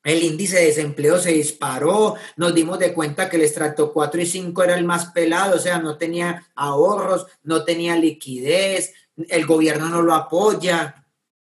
[0.04, 4.26] el índice de desempleo se disparó, nos dimos de cuenta que el estrato 4 y
[4.26, 8.94] 5 era el más pelado, o sea, no tenía ahorros, no tenía liquidez,
[9.30, 11.06] el gobierno no lo apoya.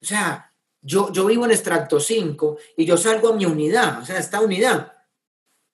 [0.01, 0.51] O sea,
[0.81, 4.41] yo, yo vivo en estrato 5 y yo salgo a mi unidad, o sea, esta
[4.41, 4.91] unidad,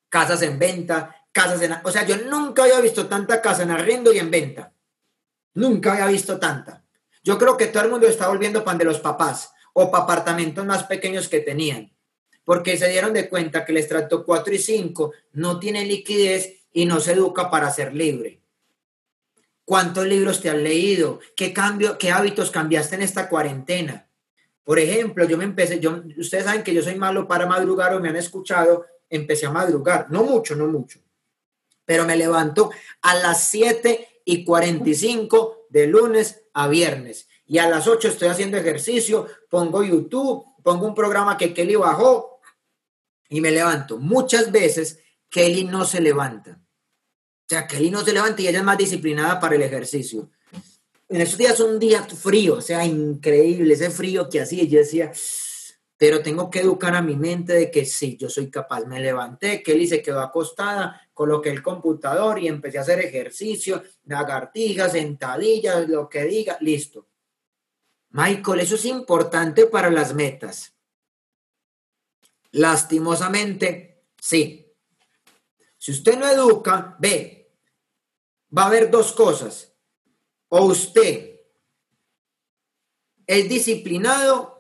[0.08, 1.75] casas en venta, casas en...
[1.84, 4.71] O sea, yo nunca había visto tanta casa en arriendo y en venta.
[5.55, 6.84] Nunca había visto tanta.
[7.23, 10.65] Yo creo que todo el mundo está volviendo pan de los papás o para apartamentos
[10.65, 11.91] más pequeños que tenían
[12.49, 16.88] porque se dieron de cuenta que el estrato 4 y 5 no tiene liquidez y
[16.88, 18.41] no se educa para ser libre.
[19.63, 21.19] ¿Cuántos libros te has leído?
[21.36, 24.10] ¿Qué cambio, qué hábitos cambiaste en esta cuarentena?
[24.63, 27.99] Por ejemplo, yo me empecé, yo, ustedes saben que yo soy malo para madrugar o
[27.99, 30.99] me han escuchado, empecé a madrugar, no mucho, no mucho,
[31.86, 32.71] pero me levanto
[33.03, 38.57] a las 7 y 45 de lunes a viernes y a las 8 estoy haciendo
[38.57, 42.39] ejercicio, pongo YouTube, pongo un programa que Kelly bajó
[43.27, 43.97] y me levanto.
[43.97, 46.62] Muchas veces Kelly no se levanta.
[46.62, 50.29] O sea, Kelly no se levanta y ella es más disciplinada para el ejercicio.
[51.07, 54.65] En esos días un día frío, o sea, increíble, ese frío que hacía.
[54.65, 55.12] Yo decía,
[55.97, 58.85] pero tengo que educar a mi mente de que sí, yo soy capaz.
[58.85, 64.91] Me levanté, Kelly se quedó acostada, coloqué el computador y empecé a hacer ejercicio, lagartijas,
[64.91, 67.07] sentadillas, lo que diga, listo.
[68.11, 70.73] Michael, eso es importante para las metas.
[72.51, 74.65] Lastimosamente, sí.
[75.77, 77.55] Si usted no educa, ve,
[78.55, 79.73] va a haber dos cosas.
[80.49, 81.39] O usted
[83.27, 84.59] es disciplinado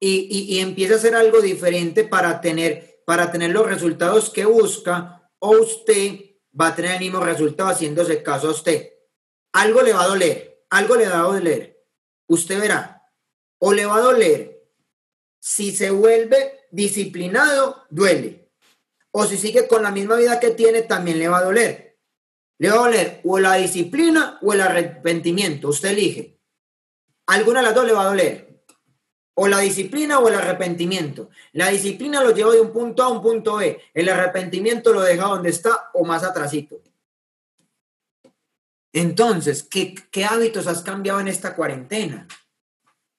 [0.00, 5.50] y, empieza a hacer algo diferente para tener, para tener los resultados que busca, o
[5.60, 6.20] usted
[6.60, 8.92] va a tener el mismo resultado haciéndose caso a usted.
[9.52, 11.73] Algo le va a doler, algo le va a doler.
[12.26, 13.10] Usted verá,
[13.58, 14.54] o le va a doler
[15.44, 18.50] si se vuelve disciplinado, duele.
[19.10, 21.98] O si sigue con la misma vida que tiene, también le va a doler.
[22.58, 25.68] Le va a doler o la disciplina o el arrepentimiento.
[25.68, 26.40] Usted elige.
[27.26, 28.64] Alguna de las dos le va a doler.
[29.34, 31.28] O la disciplina o el arrepentimiento.
[31.52, 33.78] La disciplina lo lleva de un punto A a un punto B.
[33.92, 36.80] El arrepentimiento lo deja donde está o más atrasito.
[38.94, 42.26] Entonces, ¿qué, ¿qué hábitos has cambiado en esta cuarentena?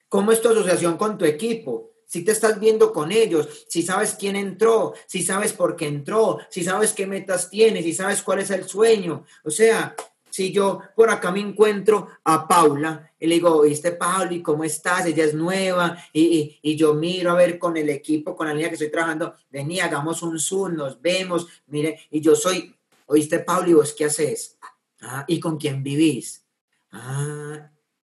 [0.08, 1.92] ¿Cómo es tu asociación con tu equipo?
[2.06, 6.38] si te estás viendo con ellos, si sabes quién entró, si sabes por qué entró,
[6.48, 9.24] si sabes qué metas tienes, si sabes cuál es el sueño.
[9.42, 9.94] O sea,
[10.30, 14.32] si yo por acá me encuentro a Paula y le digo, ¿viste Paula?
[14.32, 15.06] ¿Y cómo estás?
[15.06, 18.68] Ella es nueva y, y, yo miro a ver con el equipo, con la línea
[18.68, 22.72] que estoy trabajando, vení, hagamos un Zoom, nos vemos, mire, y yo soy,
[23.06, 23.68] ¿oíste Paula?
[23.68, 24.55] ¿Y vos qué haces?
[25.00, 26.46] Ah, ¿y con quién vivís?
[26.90, 27.70] Ah,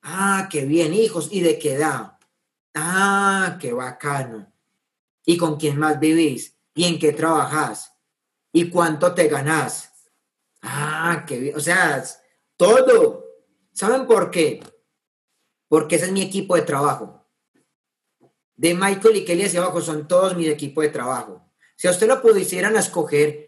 [0.03, 2.19] ah, qué bien, hijos, ¿y de qué edad?
[2.75, 4.53] Ah, qué bacano.
[5.25, 6.57] ¿Y con quién más vivís?
[6.75, 7.93] ¿Y en qué trabajás?
[8.53, 9.93] ¿Y cuánto te ganás?
[10.62, 11.57] Ah, qué bien.
[11.57, 12.03] O sea,
[12.57, 13.25] todo.
[13.73, 14.61] ¿Saben por qué?
[15.69, 17.27] Porque ese es mi equipo de trabajo.
[18.57, 21.49] De Michael y Kelly hacia abajo son todos mi equipo de trabajo.
[21.77, 23.47] Si a usted lo pudieran escoger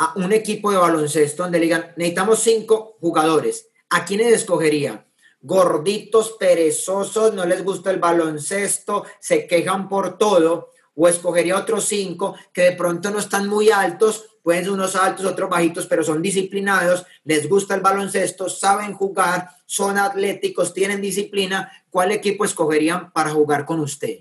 [0.00, 5.06] a un equipo de baloncesto donde le digan, necesitamos cinco jugadores, ¿a quiénes escogería?
[5.42, 12.34] Gorditos, perezosos, no les gusta el baloncesto, se quejan por todo, o escogería otros cinco
[12.50, 16.22] que de pronto no están muy altos, pueden ser unos altos, otros bajitos, pero son
[16.22, 23.32] disciplinados, les gusta el baloncesto, saben jugar, son atléticos, tienen disciplina, ¿cuál equipo escogerían para
[23.32, 24.20] jugar con usted?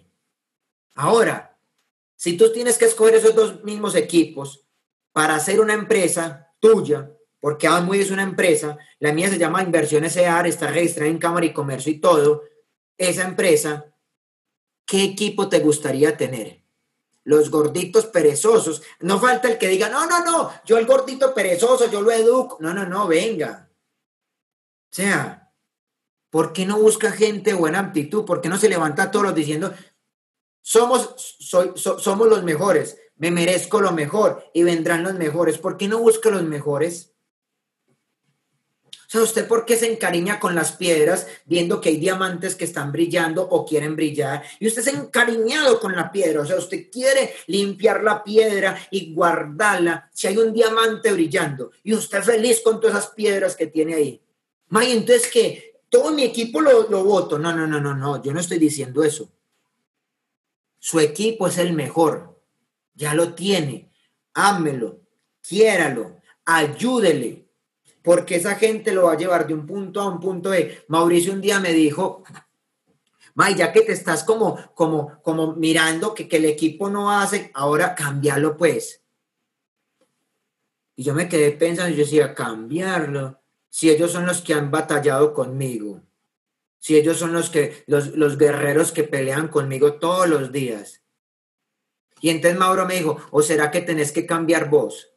[0.95, 1.57] Ahora,
[2.17, 4.65] si tú tienes que escoger esos dos mismos equipos
[5.11, 10.15] para hacer una empresa tuya, porque Amway es una empresa, la mía se llama Inversiones
[10.17, 12.43] EAR, está registrada en Cámara y Comercio y todo,
[12.97, 13.85] esa empresa,
[14.85, 16.61] ¿qué equipo te gustaría tener?
[17.23, 18.81] Los gorditos perezosos.
[18.99, 22.57] No falta el que diga, no, no, no, yo el gordito perezoso, yo lo educo.
[22.59, 23.69] No, no, no, venga.
[24.91, 25.51] O sea,
[26.29, 28.25] ¿por qué no busca gente buena aptitud?
[28.25, 29.73] ¿Por qué no se levanta todos diciendo,
[30.61, 35.58] somos, soy, somos los mejores, me merezco lo mejor y vendrán los mejores.
[35.58, 37.12] ¿Por qué no busca los mejores?
[38.89, 42.63] O sea, ¿usted por qué se encariña con las piedras viendo que hay diamantes que
[42.63, 44.43] están brillando o quieren brillar?
[44.60, 46.41] Y usted se ha encariñado con la piedra.
[46.41, 51.71] O sea, usted quiere limpiar la piedra y guardarla si hay un diamante brillando.
[51.84, 54.21] Y usted feliz con todas esas piedras que tiene ahí.
[54.69, 57.38] May, entonces que todo mi equipo lo, lo voto.
[57.38, 58.23] No, no, no, no, no.
[58.23, 59.29] Yo no estoy diciendo eso.
[60.77, 62.38] Su equipo es el mejor.
[62.99, 63.89] Ya lo tiene.
[64.33, 64.99] Ámelo,
[65.41, 67.47] quiéralo, ayúdele,
[68.03, 70.83] porque esa gente lo va a llevar de un punto a un punto B.
[70.89, 72.23] Mauricio un día me dijo,
[73.35, 77.51] May, ya que te estás como, como, como mirando que, que el equipo no hace,
[77.53, 79.01] ahora cambiarlo pues.
[80.97, 85.33] Y yo me quedé pensando, yo decía, cambiarlo, si ellos son los que han batallado
[85.33, 86.01] conmigo.
[86.79, 90.98] Si ellos son los que, los, los guerreros que pelean conmigo todos los días.
[92.21, 95.12] Y entonces Mauro me dijo, ¿o será que tenés que cambiar vos?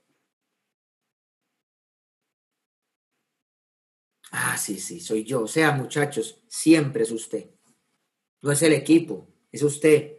[4.31, 5.43] Ah, sí, sí, soy yo.
[5.43, 7.51] O sea, muchachos, siempre es usted.
[8.41, 10.17] No es el equipo, es usted.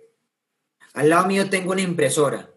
[0.93, 2.54] Al lado mío tengo una impresora.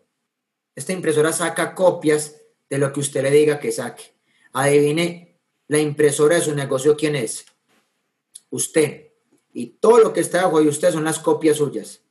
[0.74, 2.36] Esta impresora saca copias
[2.68, 4.14] de lo que usted le diga que saque.
[4.52, 7.46] Adivine, la impresora de su negocio, ¿quién es?
[8.50, 9.12] usted.
[9.52, 12.02] Y todo lo que está abajo de usted son las copias suyas.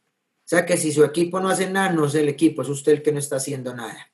[0.46, 2.92] O sea que si su equipo no hace nada, no es el equipo, es usted
[2.92, 4.12] el que no está haciendo nada.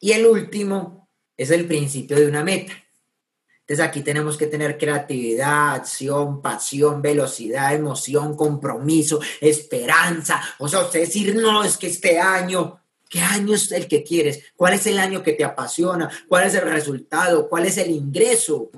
[0.00, 2.72] Y el último es el principio de una meta.
[3.60, 10.42] Entonces aquí tenemos que tener creatividad, acción, pasión, velocidad, emoción, compromiso, esperanza.
[10.58, 14.42] O sea, usted decir, no, es que este año, ¿qué año es el que quieres?
[14.56, 16.10] ¿Cuál es el año que te apasiona?
[16.26, 17.48] ¿Cuál es el resultado?
[17.48, 18.68] ¿Cuál es el ingreso?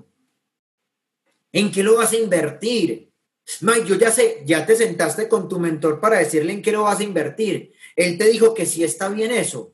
[1.51, 3.14] ¿En qué lo vas a invertir?
[3.61, 6.85] Mike, yo ya sé, ya te sentaste con tu mentor para decirle en qué lo
[6.85, 7.73] vas a invertir.
[7.95, 9.73] Él te dijo que sí está bien eso.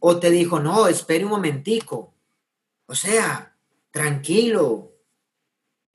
[0.00, 2.14] O te dijo, no, espere un momentico.
[2.86, 3.56] O sea,
[3.90, 4.92] tranquilo.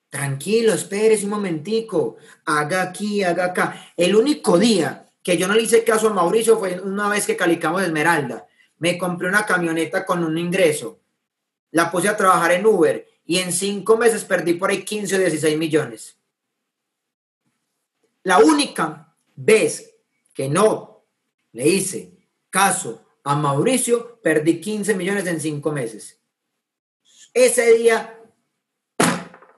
[0.10, 2.18] Tranquilo, espere un momentico.
[2.46, 3.94] Haga aquí, haga acá.
[3.96, 7.38] El único día que yo no le hice caso a Mauricio fue una vez que
[7.38, 8.48] calicamos Esmeralda.
[8.80, 11.00] Me compré una camioneta con un ingreso.
[11.70, 15.20] La puse a trabajar en Uber y en cinco meses perdí por ahí 15 o
[15.20, 16.21] 16 millones.
[18.24, 19.96] La única vez
[20.34, 21.06] que no
[21.54, 26.20] le hice caso a Mauricio, perdí 15 millones en cinco meses.
[27.34, 28.20] Ese día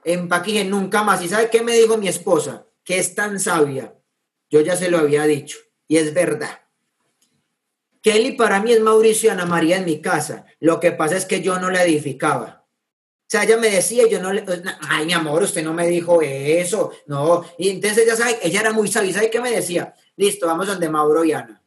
[0.04, 1.22] empaqué nunca más.
[1.22, 2.66] ¿Y sabe qué me dijo mi esposa?
[2.84, 3.94] Que es tan sabia.
[4.50, 6.60] Yo ya se lo había dicho y es verdad.
[8.02, 10.44] Kelly para mí es Mauricio y Ana María en mi casa.
[10.60, 12.63] Lo que pasa es que yo no la edificaba.
[13.24, 14.44] O sea, ella me decía, yo no le,
[14.88, 17.44] ay, mi amor, usted no me dijo eso, no.
[17.58, 19.94] Y entonces ella sabe, ella era muy sabia, ¿sabe qué me decía?
[20.16, 21.60] Listo, vamos donde Mauro y Ana.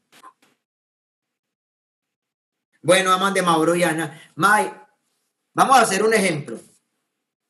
[2.83, 4.31] Bueno, vamos donde Mauro y Ana.
[4.35, 4.71] May,
[5.53, 6.59] vamos a hacer un ejemplo.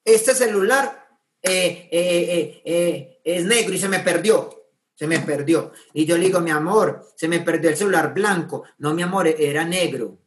[0.04, 4.49] Este celular eh, eh, eh, es negro y se me perdió.
[4.95, 5.74] Se me perdió.
[5.93, 8.64] Y yo le digo, mi amor, se me perdió el celular blanco.
[8.80, 10.18] No, mi amor, era negro.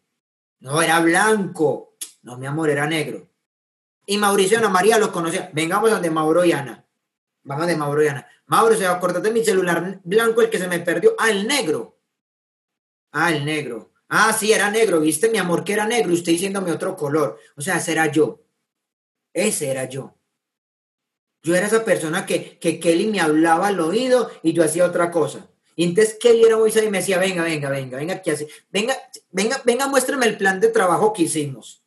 [0.61, 1.97] No, era blanco.
[2.23, 3.30] No, mi amor, era negro.
[4.07, 5.51] Y Mauricio y Ana María los conocía.
[5.53, 6.85] Vengamos donde Mauro y Ana.
[7.43, 8.27] Vamos de Mauro y Ana.
[8.47, 11.15] Mauro, se de mi celular blanco, el que se me perdió.
[11.19, 11.99] Ah, el negro.
[13.13, 13.93] Ah, el negro.
[14.09, 15.01] Ah, sí, era negro.
[15.01, 16.13] ¿Viste, mi amor, que era negro?
[16.13, 17.39] Usted diciéndome otro color.
[17.57, 18.43] O sea, ese era yo.
[19.33, 20.17] Ese era yo.
[21.43, 25.11] Yo era esa persona que, que Kelly me hablaba al oído y yo hacía otra
[25.11, 25.49] cosa.
[25.77, 28.49] Y entonces Kelly era muy y me decía, venga, venga, venga, venga, ¿qué hace?
[28.71, 28.95] Venga,
[29.31, 31.83] venga, venga, muéstrame el plan de trabajo que hicimos.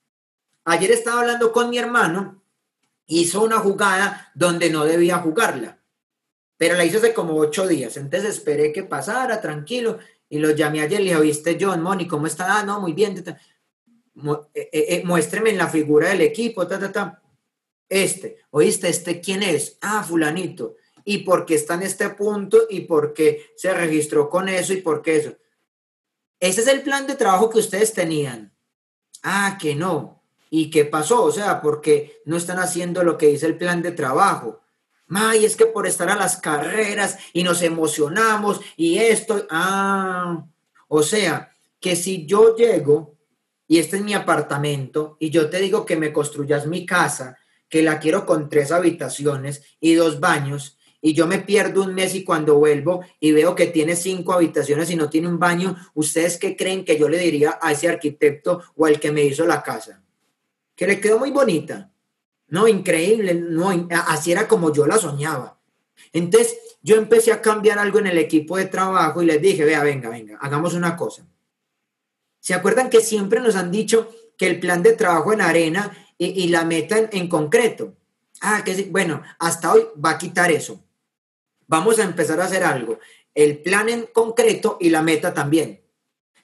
[0.66, 2.42] Ayer estaba hablando con mi hermano,
[3.08, 5.80] hizo una jugada donde no debía jugarla,
[6.58, 7.98] pero la hizo hace como ocho días.
[7.98, 10.00] Entonces esperé que pasara, tranquilo.
[10.30, 12.60] y lo llamé ayer le dije, ¿viste John, Moni, cómo está?
[12.60, 13.18] Ah, no, muy bien.
[13.18, 13.34] Eh,
[14.54, 17.22] eh, eh, muéstreme en la figura del equipo, ta, ta, ta.
[17.90, 18.90] Este, ¿oíste?
[18.90, 19.78] ¿Este quién es?
[19.82, 20.78] Ah, fulanito.
[21.06, 22.64] ¿Y por qué está en este punto?
[22.70, 24.74] ¿Y por qué se registró con eso?
[24.74, 25.36] ¿Y por qué eso?
[26.40, 28.54] Ese es el plan de trabajo que ustedes tenían.
[29.22, 30.23] Ah, que no.
[30.56, 31.24] ¿Y qué pasó?
[31.24, 34.62] O sea, porque no están haciendo lo que dice el plan de trabajo.
[35.10, 39.48] Ay, es que por estar a las carreras y nos emocionamos y esto.
[39.50, 40.46] Ah,
[40.88, 41.50] o sea,
[41.80, 43.18] que si yo llego
[43.68, 47.36] y este es mi apartamento y yo te digo que me construyas mi casa,
[47.68, 52.14] que la quiero con tres habitaciones y dos baños, y yo me pierdo un mes
[52.14, 56.38] y cuando vuelvo y veo que tiene cinco habitaciones y no tiene un baño, ¿ustedes
[56.38, 59.64] qué creen que yo le diría a ese arquitecto o al que me hizo la
[59.64, 60.03] casa?
[60.84, 61.94] Que le quedó muy bonita.
[62.50, 63.70] No, increíble, no,
[64.06, 65.58] así era como yo la soñaba.
[66.12, 69.82] Entonces, yo empecé a cambiar algo en el equipo de trabajo y les dije, vea,
[69.82, 71.26] venga, venga, hagamos una cosa.
[72.42, 76.50] ¿Se acuerdan que siempre nos han dicho que el plan de trabajo en arena y,
[76.50, 77.96] la meta en, concreto?
[78.42, 80.84] Ah, que sí, bueno, hasta hoy va a quitar eso.
[81.66, 83.00] Vamos a empezar a hacer algo.
[83.34, 85.80] El plan en concreto y la meta también.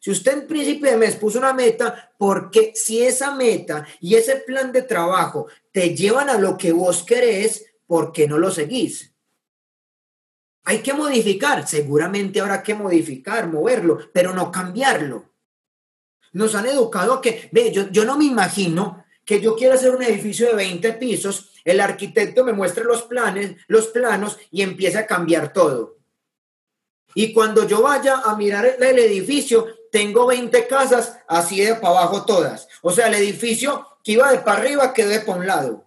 [0.10, 4.38] Si usted en principio de mes puso una meta, porque si esa meta y ese
[4.38, 9.14] plan de trabajo te llevan a lo que vos querés, ¿por qué no lo seguís?
[10.64, 15.36] Hay que modificar, seguramente habrá que modificar, moverlo, pero no cambiarlo.
[16.34, 20.02] Nos han educado que, ve, yo, yo no me imagino que yo quiera hacer un
[20.02, 25.06] edificio de 20 pisos, el arquitecto me muestre los planes, los planos y empiece a
[25.06, 26.00] cambiar todo.
[27.14, 32.26] Y cuando yo vaya a mirar el edificio, tengo 20 casas así de para abajo
[32.26, 32.68] todas.
[32.82, 35.86] O sea, el edificio que iba de para arriba quedó de para un lado.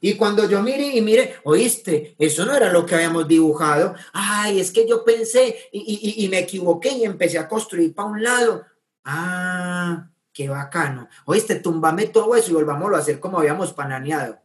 [0.00, 3.94] Y cuando yo mire y mire, oíste, eso no era lo que habíamos dibujado.
[4.12, 8.66] Ay, es que yo pensé y, me equivoqué y empecé a construir para un lado.
[9.02, 11.08] Ah, qué bacano.
[11.24, 14.42] Oíste, tumbame todo eso y volvámoslo a hacer como habíamos planeado.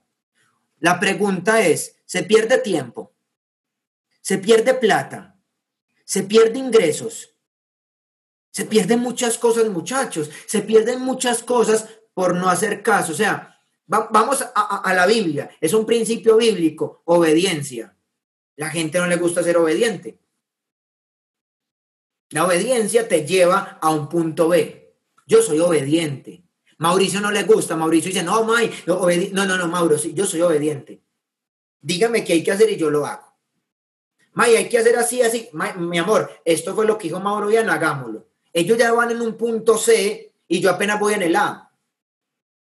[0.80, 3.12] La pregunta es, ¿se pierde tiempo?
[4.22, 5.38] ¿Se pierde plata?
[6.06, 7.36] ¿Se pierde ingresos?
[8.52, 10.30] Se pierden muchas cosas, muchachos.
[10.46, 13.12] Se pierden muchas cosas por no hacer caso.
[13.12, 15.50] O sea, vamos a, la Biblia.
[15.60, 17.96] Es un principio bíblico, obediencia.
[18.56, 20.20] La gente no le gusta ser obediente.
[22.32, 24.96] La obediencia te lleva a un punto B.
[25.26, 26.44] Yo soy obediente.
[26.78, 27.76] Mauricio no le gusta.
[27.76, 31.02] Mauricio dice, no, May, no, no, no, Mauro, yo soy obediente.
[31.82, 33.38] Dígame qué hay que hacer y yo lo hago.
[34.34, 35.50] May, hay que hacer así, así.
[35.78, 38.29] mi amor, esto fue lo que dijo Mauro Viana, hagámoslo.
[38.54, 41.72] Ellos ya van en un punto C y yo apenas voy en el A.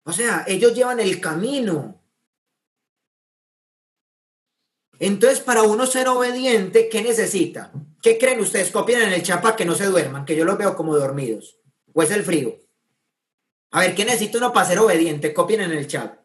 [0.03, 2.01] O sea, ellos llevan el camino.
[4.99, 7.71] Entonces, para uno ser obediente, ¿qué necesita?
[8.01, 8.71] ¿Qué creen ustedes?
[8.71, 11.57] Copien en el chapa que no se duerman, que yo los veo como dormidos.
[11.93, 12.59] ¿O es el frío?
[13.71, 15.34] A ver, ¿qué necesita uno para ser obediente?
[15.34, 16.18] Copien en el chat.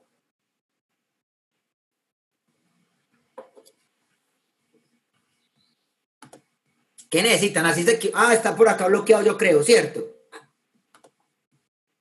[7.14, 7.64] ¿Qué necesitan?
[7.64, 10.16] Así que, ah, está por acá bloqueado, yo creo, ¿cierto?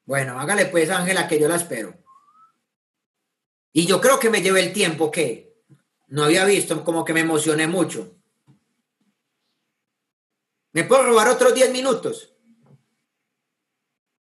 [0.05, 1.93] Bueno, hágale pues, Ángela, que yo la espero.
[3.71, 5.61] Y yo creo que me llevé el tiempo que
[6.07, 8.17] no había visto, como que me emocioné mucho.
[10.71, 12.33] ¿Me puedo robar otros 10 minutos?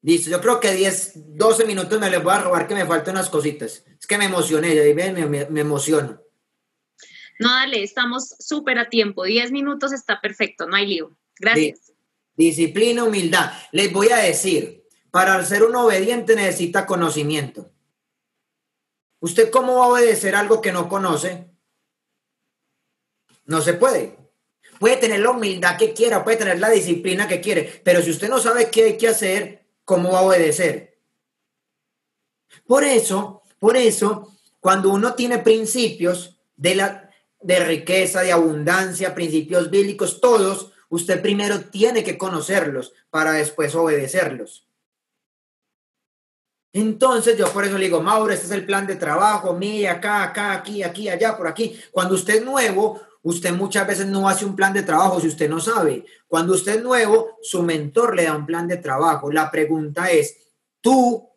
[0.02, 3.16] Listo, yo creo que 10, 12 minutos me les voy a robar, que me faltan
[3.16, 3.86] unas cositas.
[3.98, 6.22] Es que me emocioné, yo me, me, me emociono.
[7.40, 9.24] No, dale, estamos súper a tiempo.
[9.24, 11.18] 10 minutos está perfecto, no hay lío.
[11.40, 11.94] Gracias.
[12.36, 13.52] Disciplina, humildad.
[13.72, 17.72] Les voy a decir, para ser un obediente necesita conocimiento.
[19.20, 21.52] ¿Usted cómo va a obedecer algo que no conoce?
[23.46, 24.18] No se puede.
[24.80, 28.30] Puede tener la humildad que quiera, puede tener la disciplina que quiere, pero si usted
[28.30, 31.00] no sabe qué hay que hacer, ¿cómo va a obedecer?
[32.66, 37.11] Por eso, por eso, cuando uno tiene principios de la,
[37.42, 44.68] de riqueza, de abundancia, principios bíblicos, todos, usted primero tiene que conocerlos para después obedecerlos.
[46.74, 50.24] Entonces yo por eso le digo, Mauro, este es el plan de trabajo, mire acá,
[50.24, 51.78] acá, aquí, aquí, allá, por aquí.
[51.92, 55.50] Cuando usted es nuevo, usted muchas veces no hace un plan de trabajo si usted
[55.50, 56.06] no sabe.
[56.28, 59.32] Cuando usted es nuevo, su mentor le da un plan de trabajo.
[59.32, 60.38] La pregunta es,
[60.80, 61.30] tú,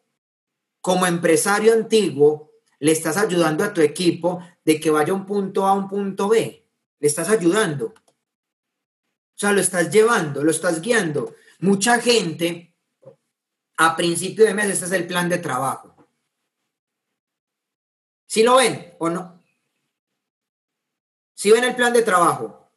[0.81, 5.71] como empresario antiguo, le estás ayudando a tu equipo de que vaya un punto A
[5.71, 6.67] a un punto B.
[6.99, 7.87] Le estás ayudando.
[7.87, 11.35] O sea, lo estás llevando, lo estás guiando.
[11.61, 12.75] Mucha gente,
[13.77, 15.95] a principio de mes, este es el plan de trabajo.
[18.27, 19.43] ¿Sí lo ven o no?
[21.35, 22.71] ¿Sí ven el plan de trabajo?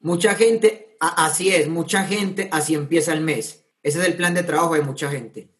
[0.00, 3.64] Mucha gente, así es, mucha gente, así empieza el mes.
[3.82, 5.57] Ese es el plan de trabajo de mucha gente.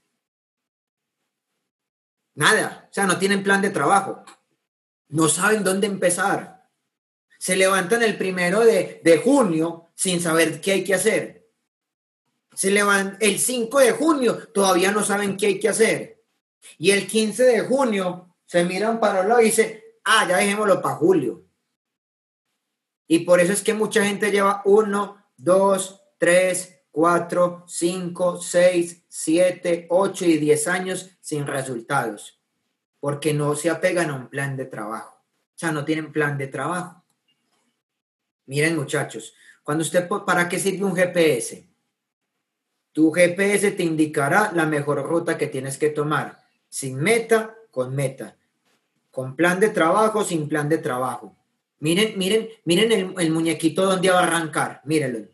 [2.39, 4.25] Nada, o sea, no tienen plan de trabajo.
[5.09, 6.71] No saben dónde empezar.
[7.37, 11.51] Se levantan el primero de, de junio sin saber qué hay que hacer.
[12.55, 16.25] Se levantan el 5 de junio, todavía no saben qué hay que hacer.
[16.79, 20.95] Y el 15 de junio se miran para lado y dicen, ah, ya dejémoslo para
[20.95, 21.45] julio.
[23.09, 29.87] Y por eso es que mucha gente lleva uno, dos, tres, cuatro, cinco, seis, siete,
[29.91, 32.41] ocho y diez años sin resultados,
[33.01, 35.15] porque no se apegan a un plan de trabajo.
[35.55, 37.05] O sea, no tienen plan de trabajo.
[38.47, 41.69] Miren muchachos, cuando usted, ¿para qué sirve un GPS?
[42.93, 48.39] Tu GPS te indicará la mejor ruta que tienes que tomar, sin meta, con meta
[49.19, 51.37] con plan de trabajo, sin plan de trabajo.
[51.81, 55.27] Miren, miren, miren el, muñequito donde va a arrancar, mírenlo.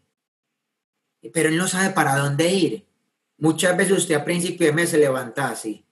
[1.32, 2.86] Pero él no sabe para dónde ir.
[3.38, 5.84] Muchas veces usted a principio de mes se levanta así.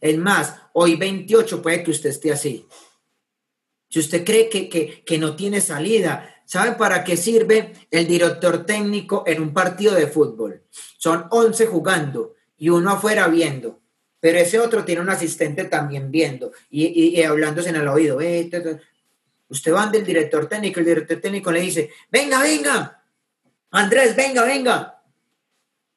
[0.00, 2.66] Es más, hoy 28 puede que usted esté así.
[3.88, 8.64] Si usted cree que, que, que no tiene salida, ¿sabe para qué sirve el director
[8.64, 10.64] técnico en un partido de fútbol?
[10.70, 13.82] Son 11 jugando y uno afuera viendo
[14.22, 18.20] pero ese otro tiene un asistente también viendo y, hablándose en el oído.
[18.20, 18.48] Eh,
[19.48, 23.01] usted va del director técnico, el director técnico le dice, venga, venga,
[23.72, 25.02] Andrés, venga, venga,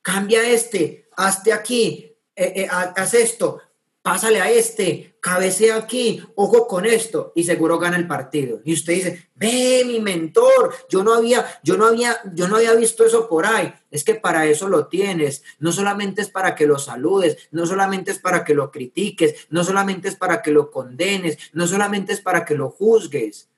[0.02, 3.60] cambia este, hazte aquí, eh, eh, haz esto,
[4.02, 8.62] pásale a este, cabecea aquí, ojo con esto, y seguro gana el partido.
[8.64, 12.76] Y usted dice, ve mi mentor, yo no había, yo no había, yo no había
[12.76, 13.74] visto eso por ahí.
[13.92, 15.44] Es que para eso lo tienes.
[15.60, 19.66] No solamente es para que lo saludes, no solamente es para que lo critiques, no
[19.66, 23.50] solamente es para que lo condenes, no solamente es para que lo juzgues.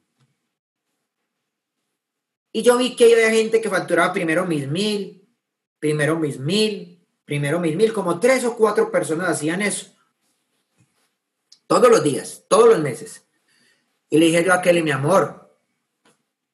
[2.52, 5.28] Y yo vi que había gente que facturaba primero mil mil,
[5.80, 9.95] primero mil mil, primero mil mil, como tres o cuatro personas hacían eso.
[11.66, 13.24] Todos los días, todos los meses.
[14.08, 15.50] Y le dije yo a Kelly, mi amor,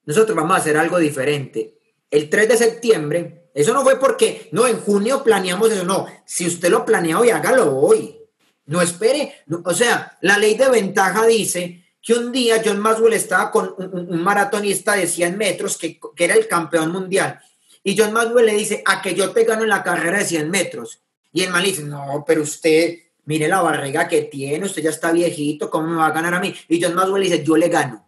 [0.05, 1.79] nosotros vamos a hacer algo diferente.
[2.11, 6.07] El 3 de septiembre, eso no fue porque, no, en junio planeamos eso, no.
[6.25, 8.19] Si usted lo planea hoy, hágalo hoy.
[8.67, 9.45] No espere.
[9.65, 14.23] o sea, la ley de ventaja dice que un día John Maxwell estaba con un,
[14.23, 17.41] maratonista de 100 metros que, que, era el campeón mundial.
[17.85, 20.51] Y John Maxwell le dice, a que yo te gano en la carrera de 100
[20.51, 21.01] metros.
[21.33, 25.13] Y el man dice, no, pero usted, mire la barriga que tiene, usted ya está
[25.13, 26.55] viejito, ¿cómo me va a ganar a mí?
[26.69, 28.05] Y John Maxwell dice, yo le gano.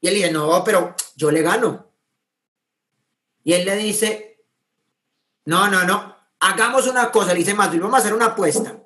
[0.00, 1.92] Y él dice, no, pero yo le gano.
[3.44, 4.44] Y él le dice,
[5.46, 8.82] no, no, no, hagamos una cosa, le dice Maxwell, vamos a hacer una apuesta.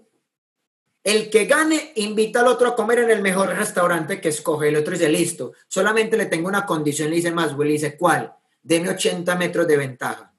[1.05, 4.69] El que gane invita al otro a comer en el mejor restaurante que escoge.
[4.69, 8.33] El otro dice, listo, solamente le tengo una condición, le dice Maxwell, le dice, ¿cuál?
[8.63, 10.33] Deme 80 metros de ventaja.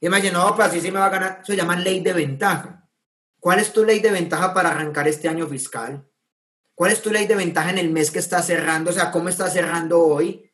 [0.00, 1.40] Y me dice, no, pues así sí me va a ganar.
[1.44, 2.79] Se llama ley de ventaja.
[3.40, 6.06] ¿Cuál es tu ley de ventaja para arrancar este año fiscal?
[6.74, 8.90] ¿Cuál es tu ley de ventaja en el mes que está cerrando?
[8.90, 10.50] O sea, ¿cómo está cerrando hoy?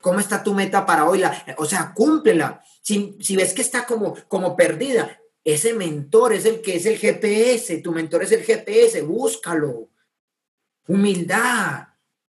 [0.00, 1.22] ¿Cómo está tu meta para hoy?
[1.56, 2.62] o sea, cúmplela.
[2.82, 6.98] Si, si, ves que está como, como perdida, ese mentor es el que es el
[6.98, 9.90] GPS, tu mentor es el GPS, búscalo.
[10.88, 11.88] Humildad,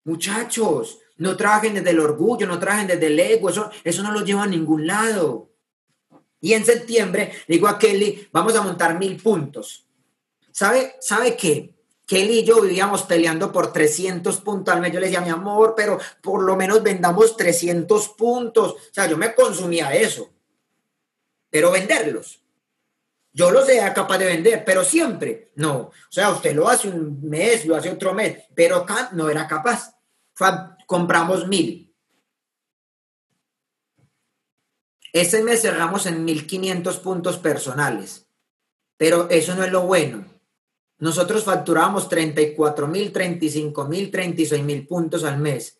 [0.05, 4.25] muchachos, no trabajen desde el orgullo, no trabajen desde el ego, eso, eso no lo
[4.25, 5.54] lleva a ningún lado.
[6.45, 9.87] Y en septiembre digo a Kelly, vamos a montar mil puntos.
[10.53, 11.73] ¿Sabe, ¿Sabe qué?
[12.07, 14.93] Kelly y yo vivíamos peleando por 300 puntos al mes.
[14.93, 18.73] Yo le decía, mi amor, pero por lo menos vendamos 300 puntos.
[18.73, 20.35] O sea, yo me consumía eso.
[21.49, 22.43] Pero venderlos.
[23.33, 25.75] Yo los era capaz de vender, pero siempre no.
[25.77, 29.49] O sea, usted lo hace un mes, lo hace otro mes, pero acá no era
[29.49, 29.97] capaz.
[30.87, 31.94] compramos mil.
[35.15, 38.27] Ese mes cerramos en 1500 puntos personales.
[38.99, 40.35] Pero eso no es lo bueno
[40.99, 45.79] nosotros facturábamos 34 mil, 35 mil, 36 mil puntos al mes.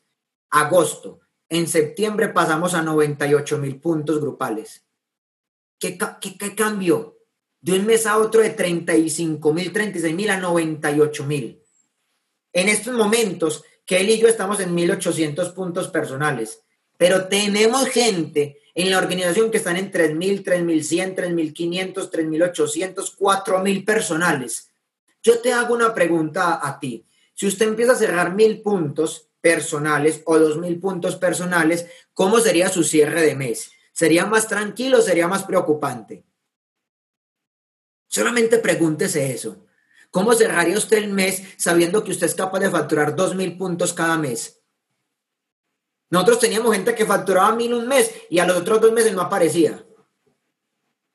[0.51, 1.21] Agosto.
[1.49, 4.85] En septiembre pasamos a 98 mil puntos grupales.
[5.79, 7.17] ¿Qué, qué, cambió?
[7.61, 11.63] De un mes a otro de 35 mil, 36 mil a 98 mil.
[12.53, 16.63] En estos momentos, que él y yo estamos en 1800 puntos personales,
[16.97, 24.71] pero tenemos gente en la organización que están en 3000, 3100, 3500, 3800, 4000 personales.
[25.23, 27.07] Yo te hago una pregunta a ti.
[27.35, 32.69] Si usted empieza a cerrar mil puntos personales o dos mil puntos personales, ¿cómo sería
[32.69, 33.71] su cierre de mes?
[33.93, 36.25] ¿Sería más tranquilo o sería más preocupante?
[38.09, 39.67] Solamente pregúntese eso.
[40.11, 43.93] ¿Cómo cerraría usted el mes sabiendo que usted es capaz de facturar dos mil puntos
[43.93, 44.64] cada mes?
[46.15, 49.23] Nosotros teníamos gente que facturaba mil un mes y a los otros dos meses no
[49.23, 49.85] aparecía.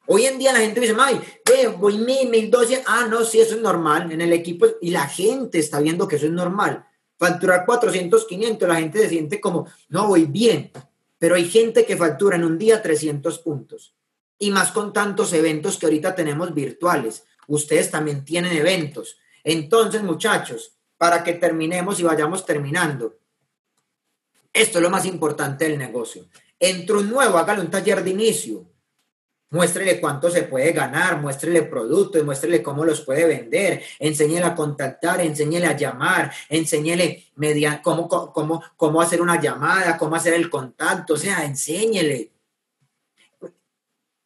[0.07, 1.21] Hoy en día la gente dice, ay,
[1.77, 2.83] voy mil, mil doce.
[2.85, 4.65] Ah, no, sí, eso es normal en el equipo.
[4.81, 6.85] Y la gente está viendo que eso es normal.
[7.17, 10.69] Facturar 400, 500, la gente se siente como, no, voy bien.
[11.17, 13.95] Pero hay gente que factura en un día 300 puntos.
[14.37, 17.23] Y más con tantos eventos que ahorita tenemos virtuales.
[17.47, 19.17] Ustedes también tienen eventos.
[19.45, 23.15] Entonces, muchachos, para que terminemos y vayamos terminando.
[24.53, 26.27] Esto es lo más importante del negocio.
[26.59, 28.65] Entró un nuevo, hágale un taller de inicio
[29.51, 35.21] Muéstrele cuánto se puede ganar, muéstrele productos, muéstrele cómo los puede vender, enséñele a contactar,
[35.21, 41.15] enséñele a llamar, enséñele media, cómo, cómo, cómo hacer una llamada, cómo hacer el contacto,
[41.15, 42.31] o sea, enséñele.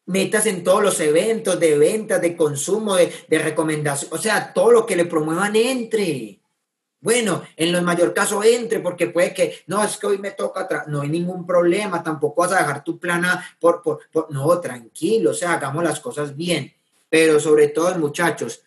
[0.07, 4.71] Metas en todos los eventos de ventas, de consumo, de, de recomendación, o sea, todo
[4.71, 6.41] lo que le promuevan entre.
[7.03, 10.85] Bueno, en el mayor caso entre, porque puede que, no, es que hoy me toca,
[10.87, 15.33] no hay ningún problema, tampoco vas a dejar tu plana por, por, no, tranquilo, o
[15.33, 16.73] sea, hagamos las cosas bien.
[17.09, 18.63] Pero sobre todo, muchachos,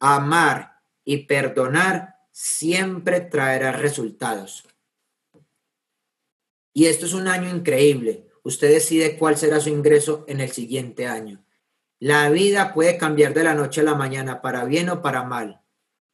[0.00, 4.64] amar y perdonar siempre traerá resultados.
[6.74, 8.26] Y esto es un año increíble.
[8.42, 11.44] Usted decide cuál será su ingreso en el siguiente año.
[12.00, 15.62] La vida puede cambiar de la noche a la mañana, para bien o para mal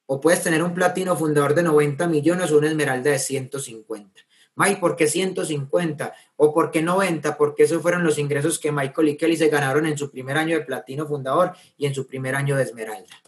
[0.07, 4.20] o puedes tener un platino fundador de 90 millones o una esmeralda de 150.
[4.57, 6.14] Mike, ¿por qué 150?
[6.36, 7.36] ¿O por qué 90?
[7.36, 10.57] Porque esos fueron los ingresos que Michael y Kelly se ganaron en su primer año
[10.57, 13.20] de platino fundador y en su primer año de esmeralda.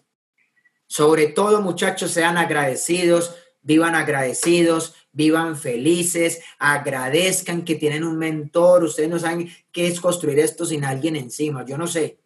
[0.87, 8.85] Sobre todo, muchachos, sean agradecidos, vivan agradecidos, vivan felices, agradezcan que tienen un mentor.
[8.85, 11.64] Ustedes no saben qué es construir esto sin alguien encima.
[11.64, 12.20] Yo no sé,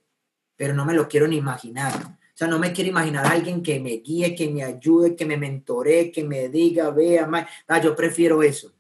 [0.57, 3.79] pero no me lo quiero ni imaginar sea, no me quiero imaginar a alguien que
[3.79, 7.29] me guíe, que me ayude, que me mentore, que me diga, vea,
[7.69, 8.73] ah, yo prefiero eso.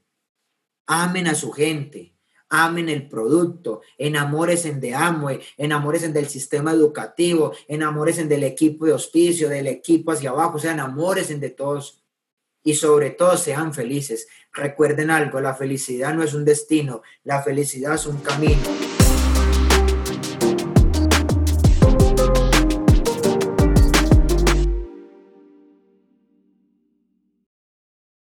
[0.86, 2.14] Amen a su gente,
[2.48, 9.50] amen el producto, enamóresen de Amway, enamóresen del sistema educativo, enamóresen del equipo de hospicio,
[9.50, 12.02] del equipo hacia abajo, o sea, enamóresen de todos
[12.64, 14.26] y sobre todo sean felices.
[14.54, 18.89] Recuerden algo, la felicidad no es un destino, la felicidad es un camino.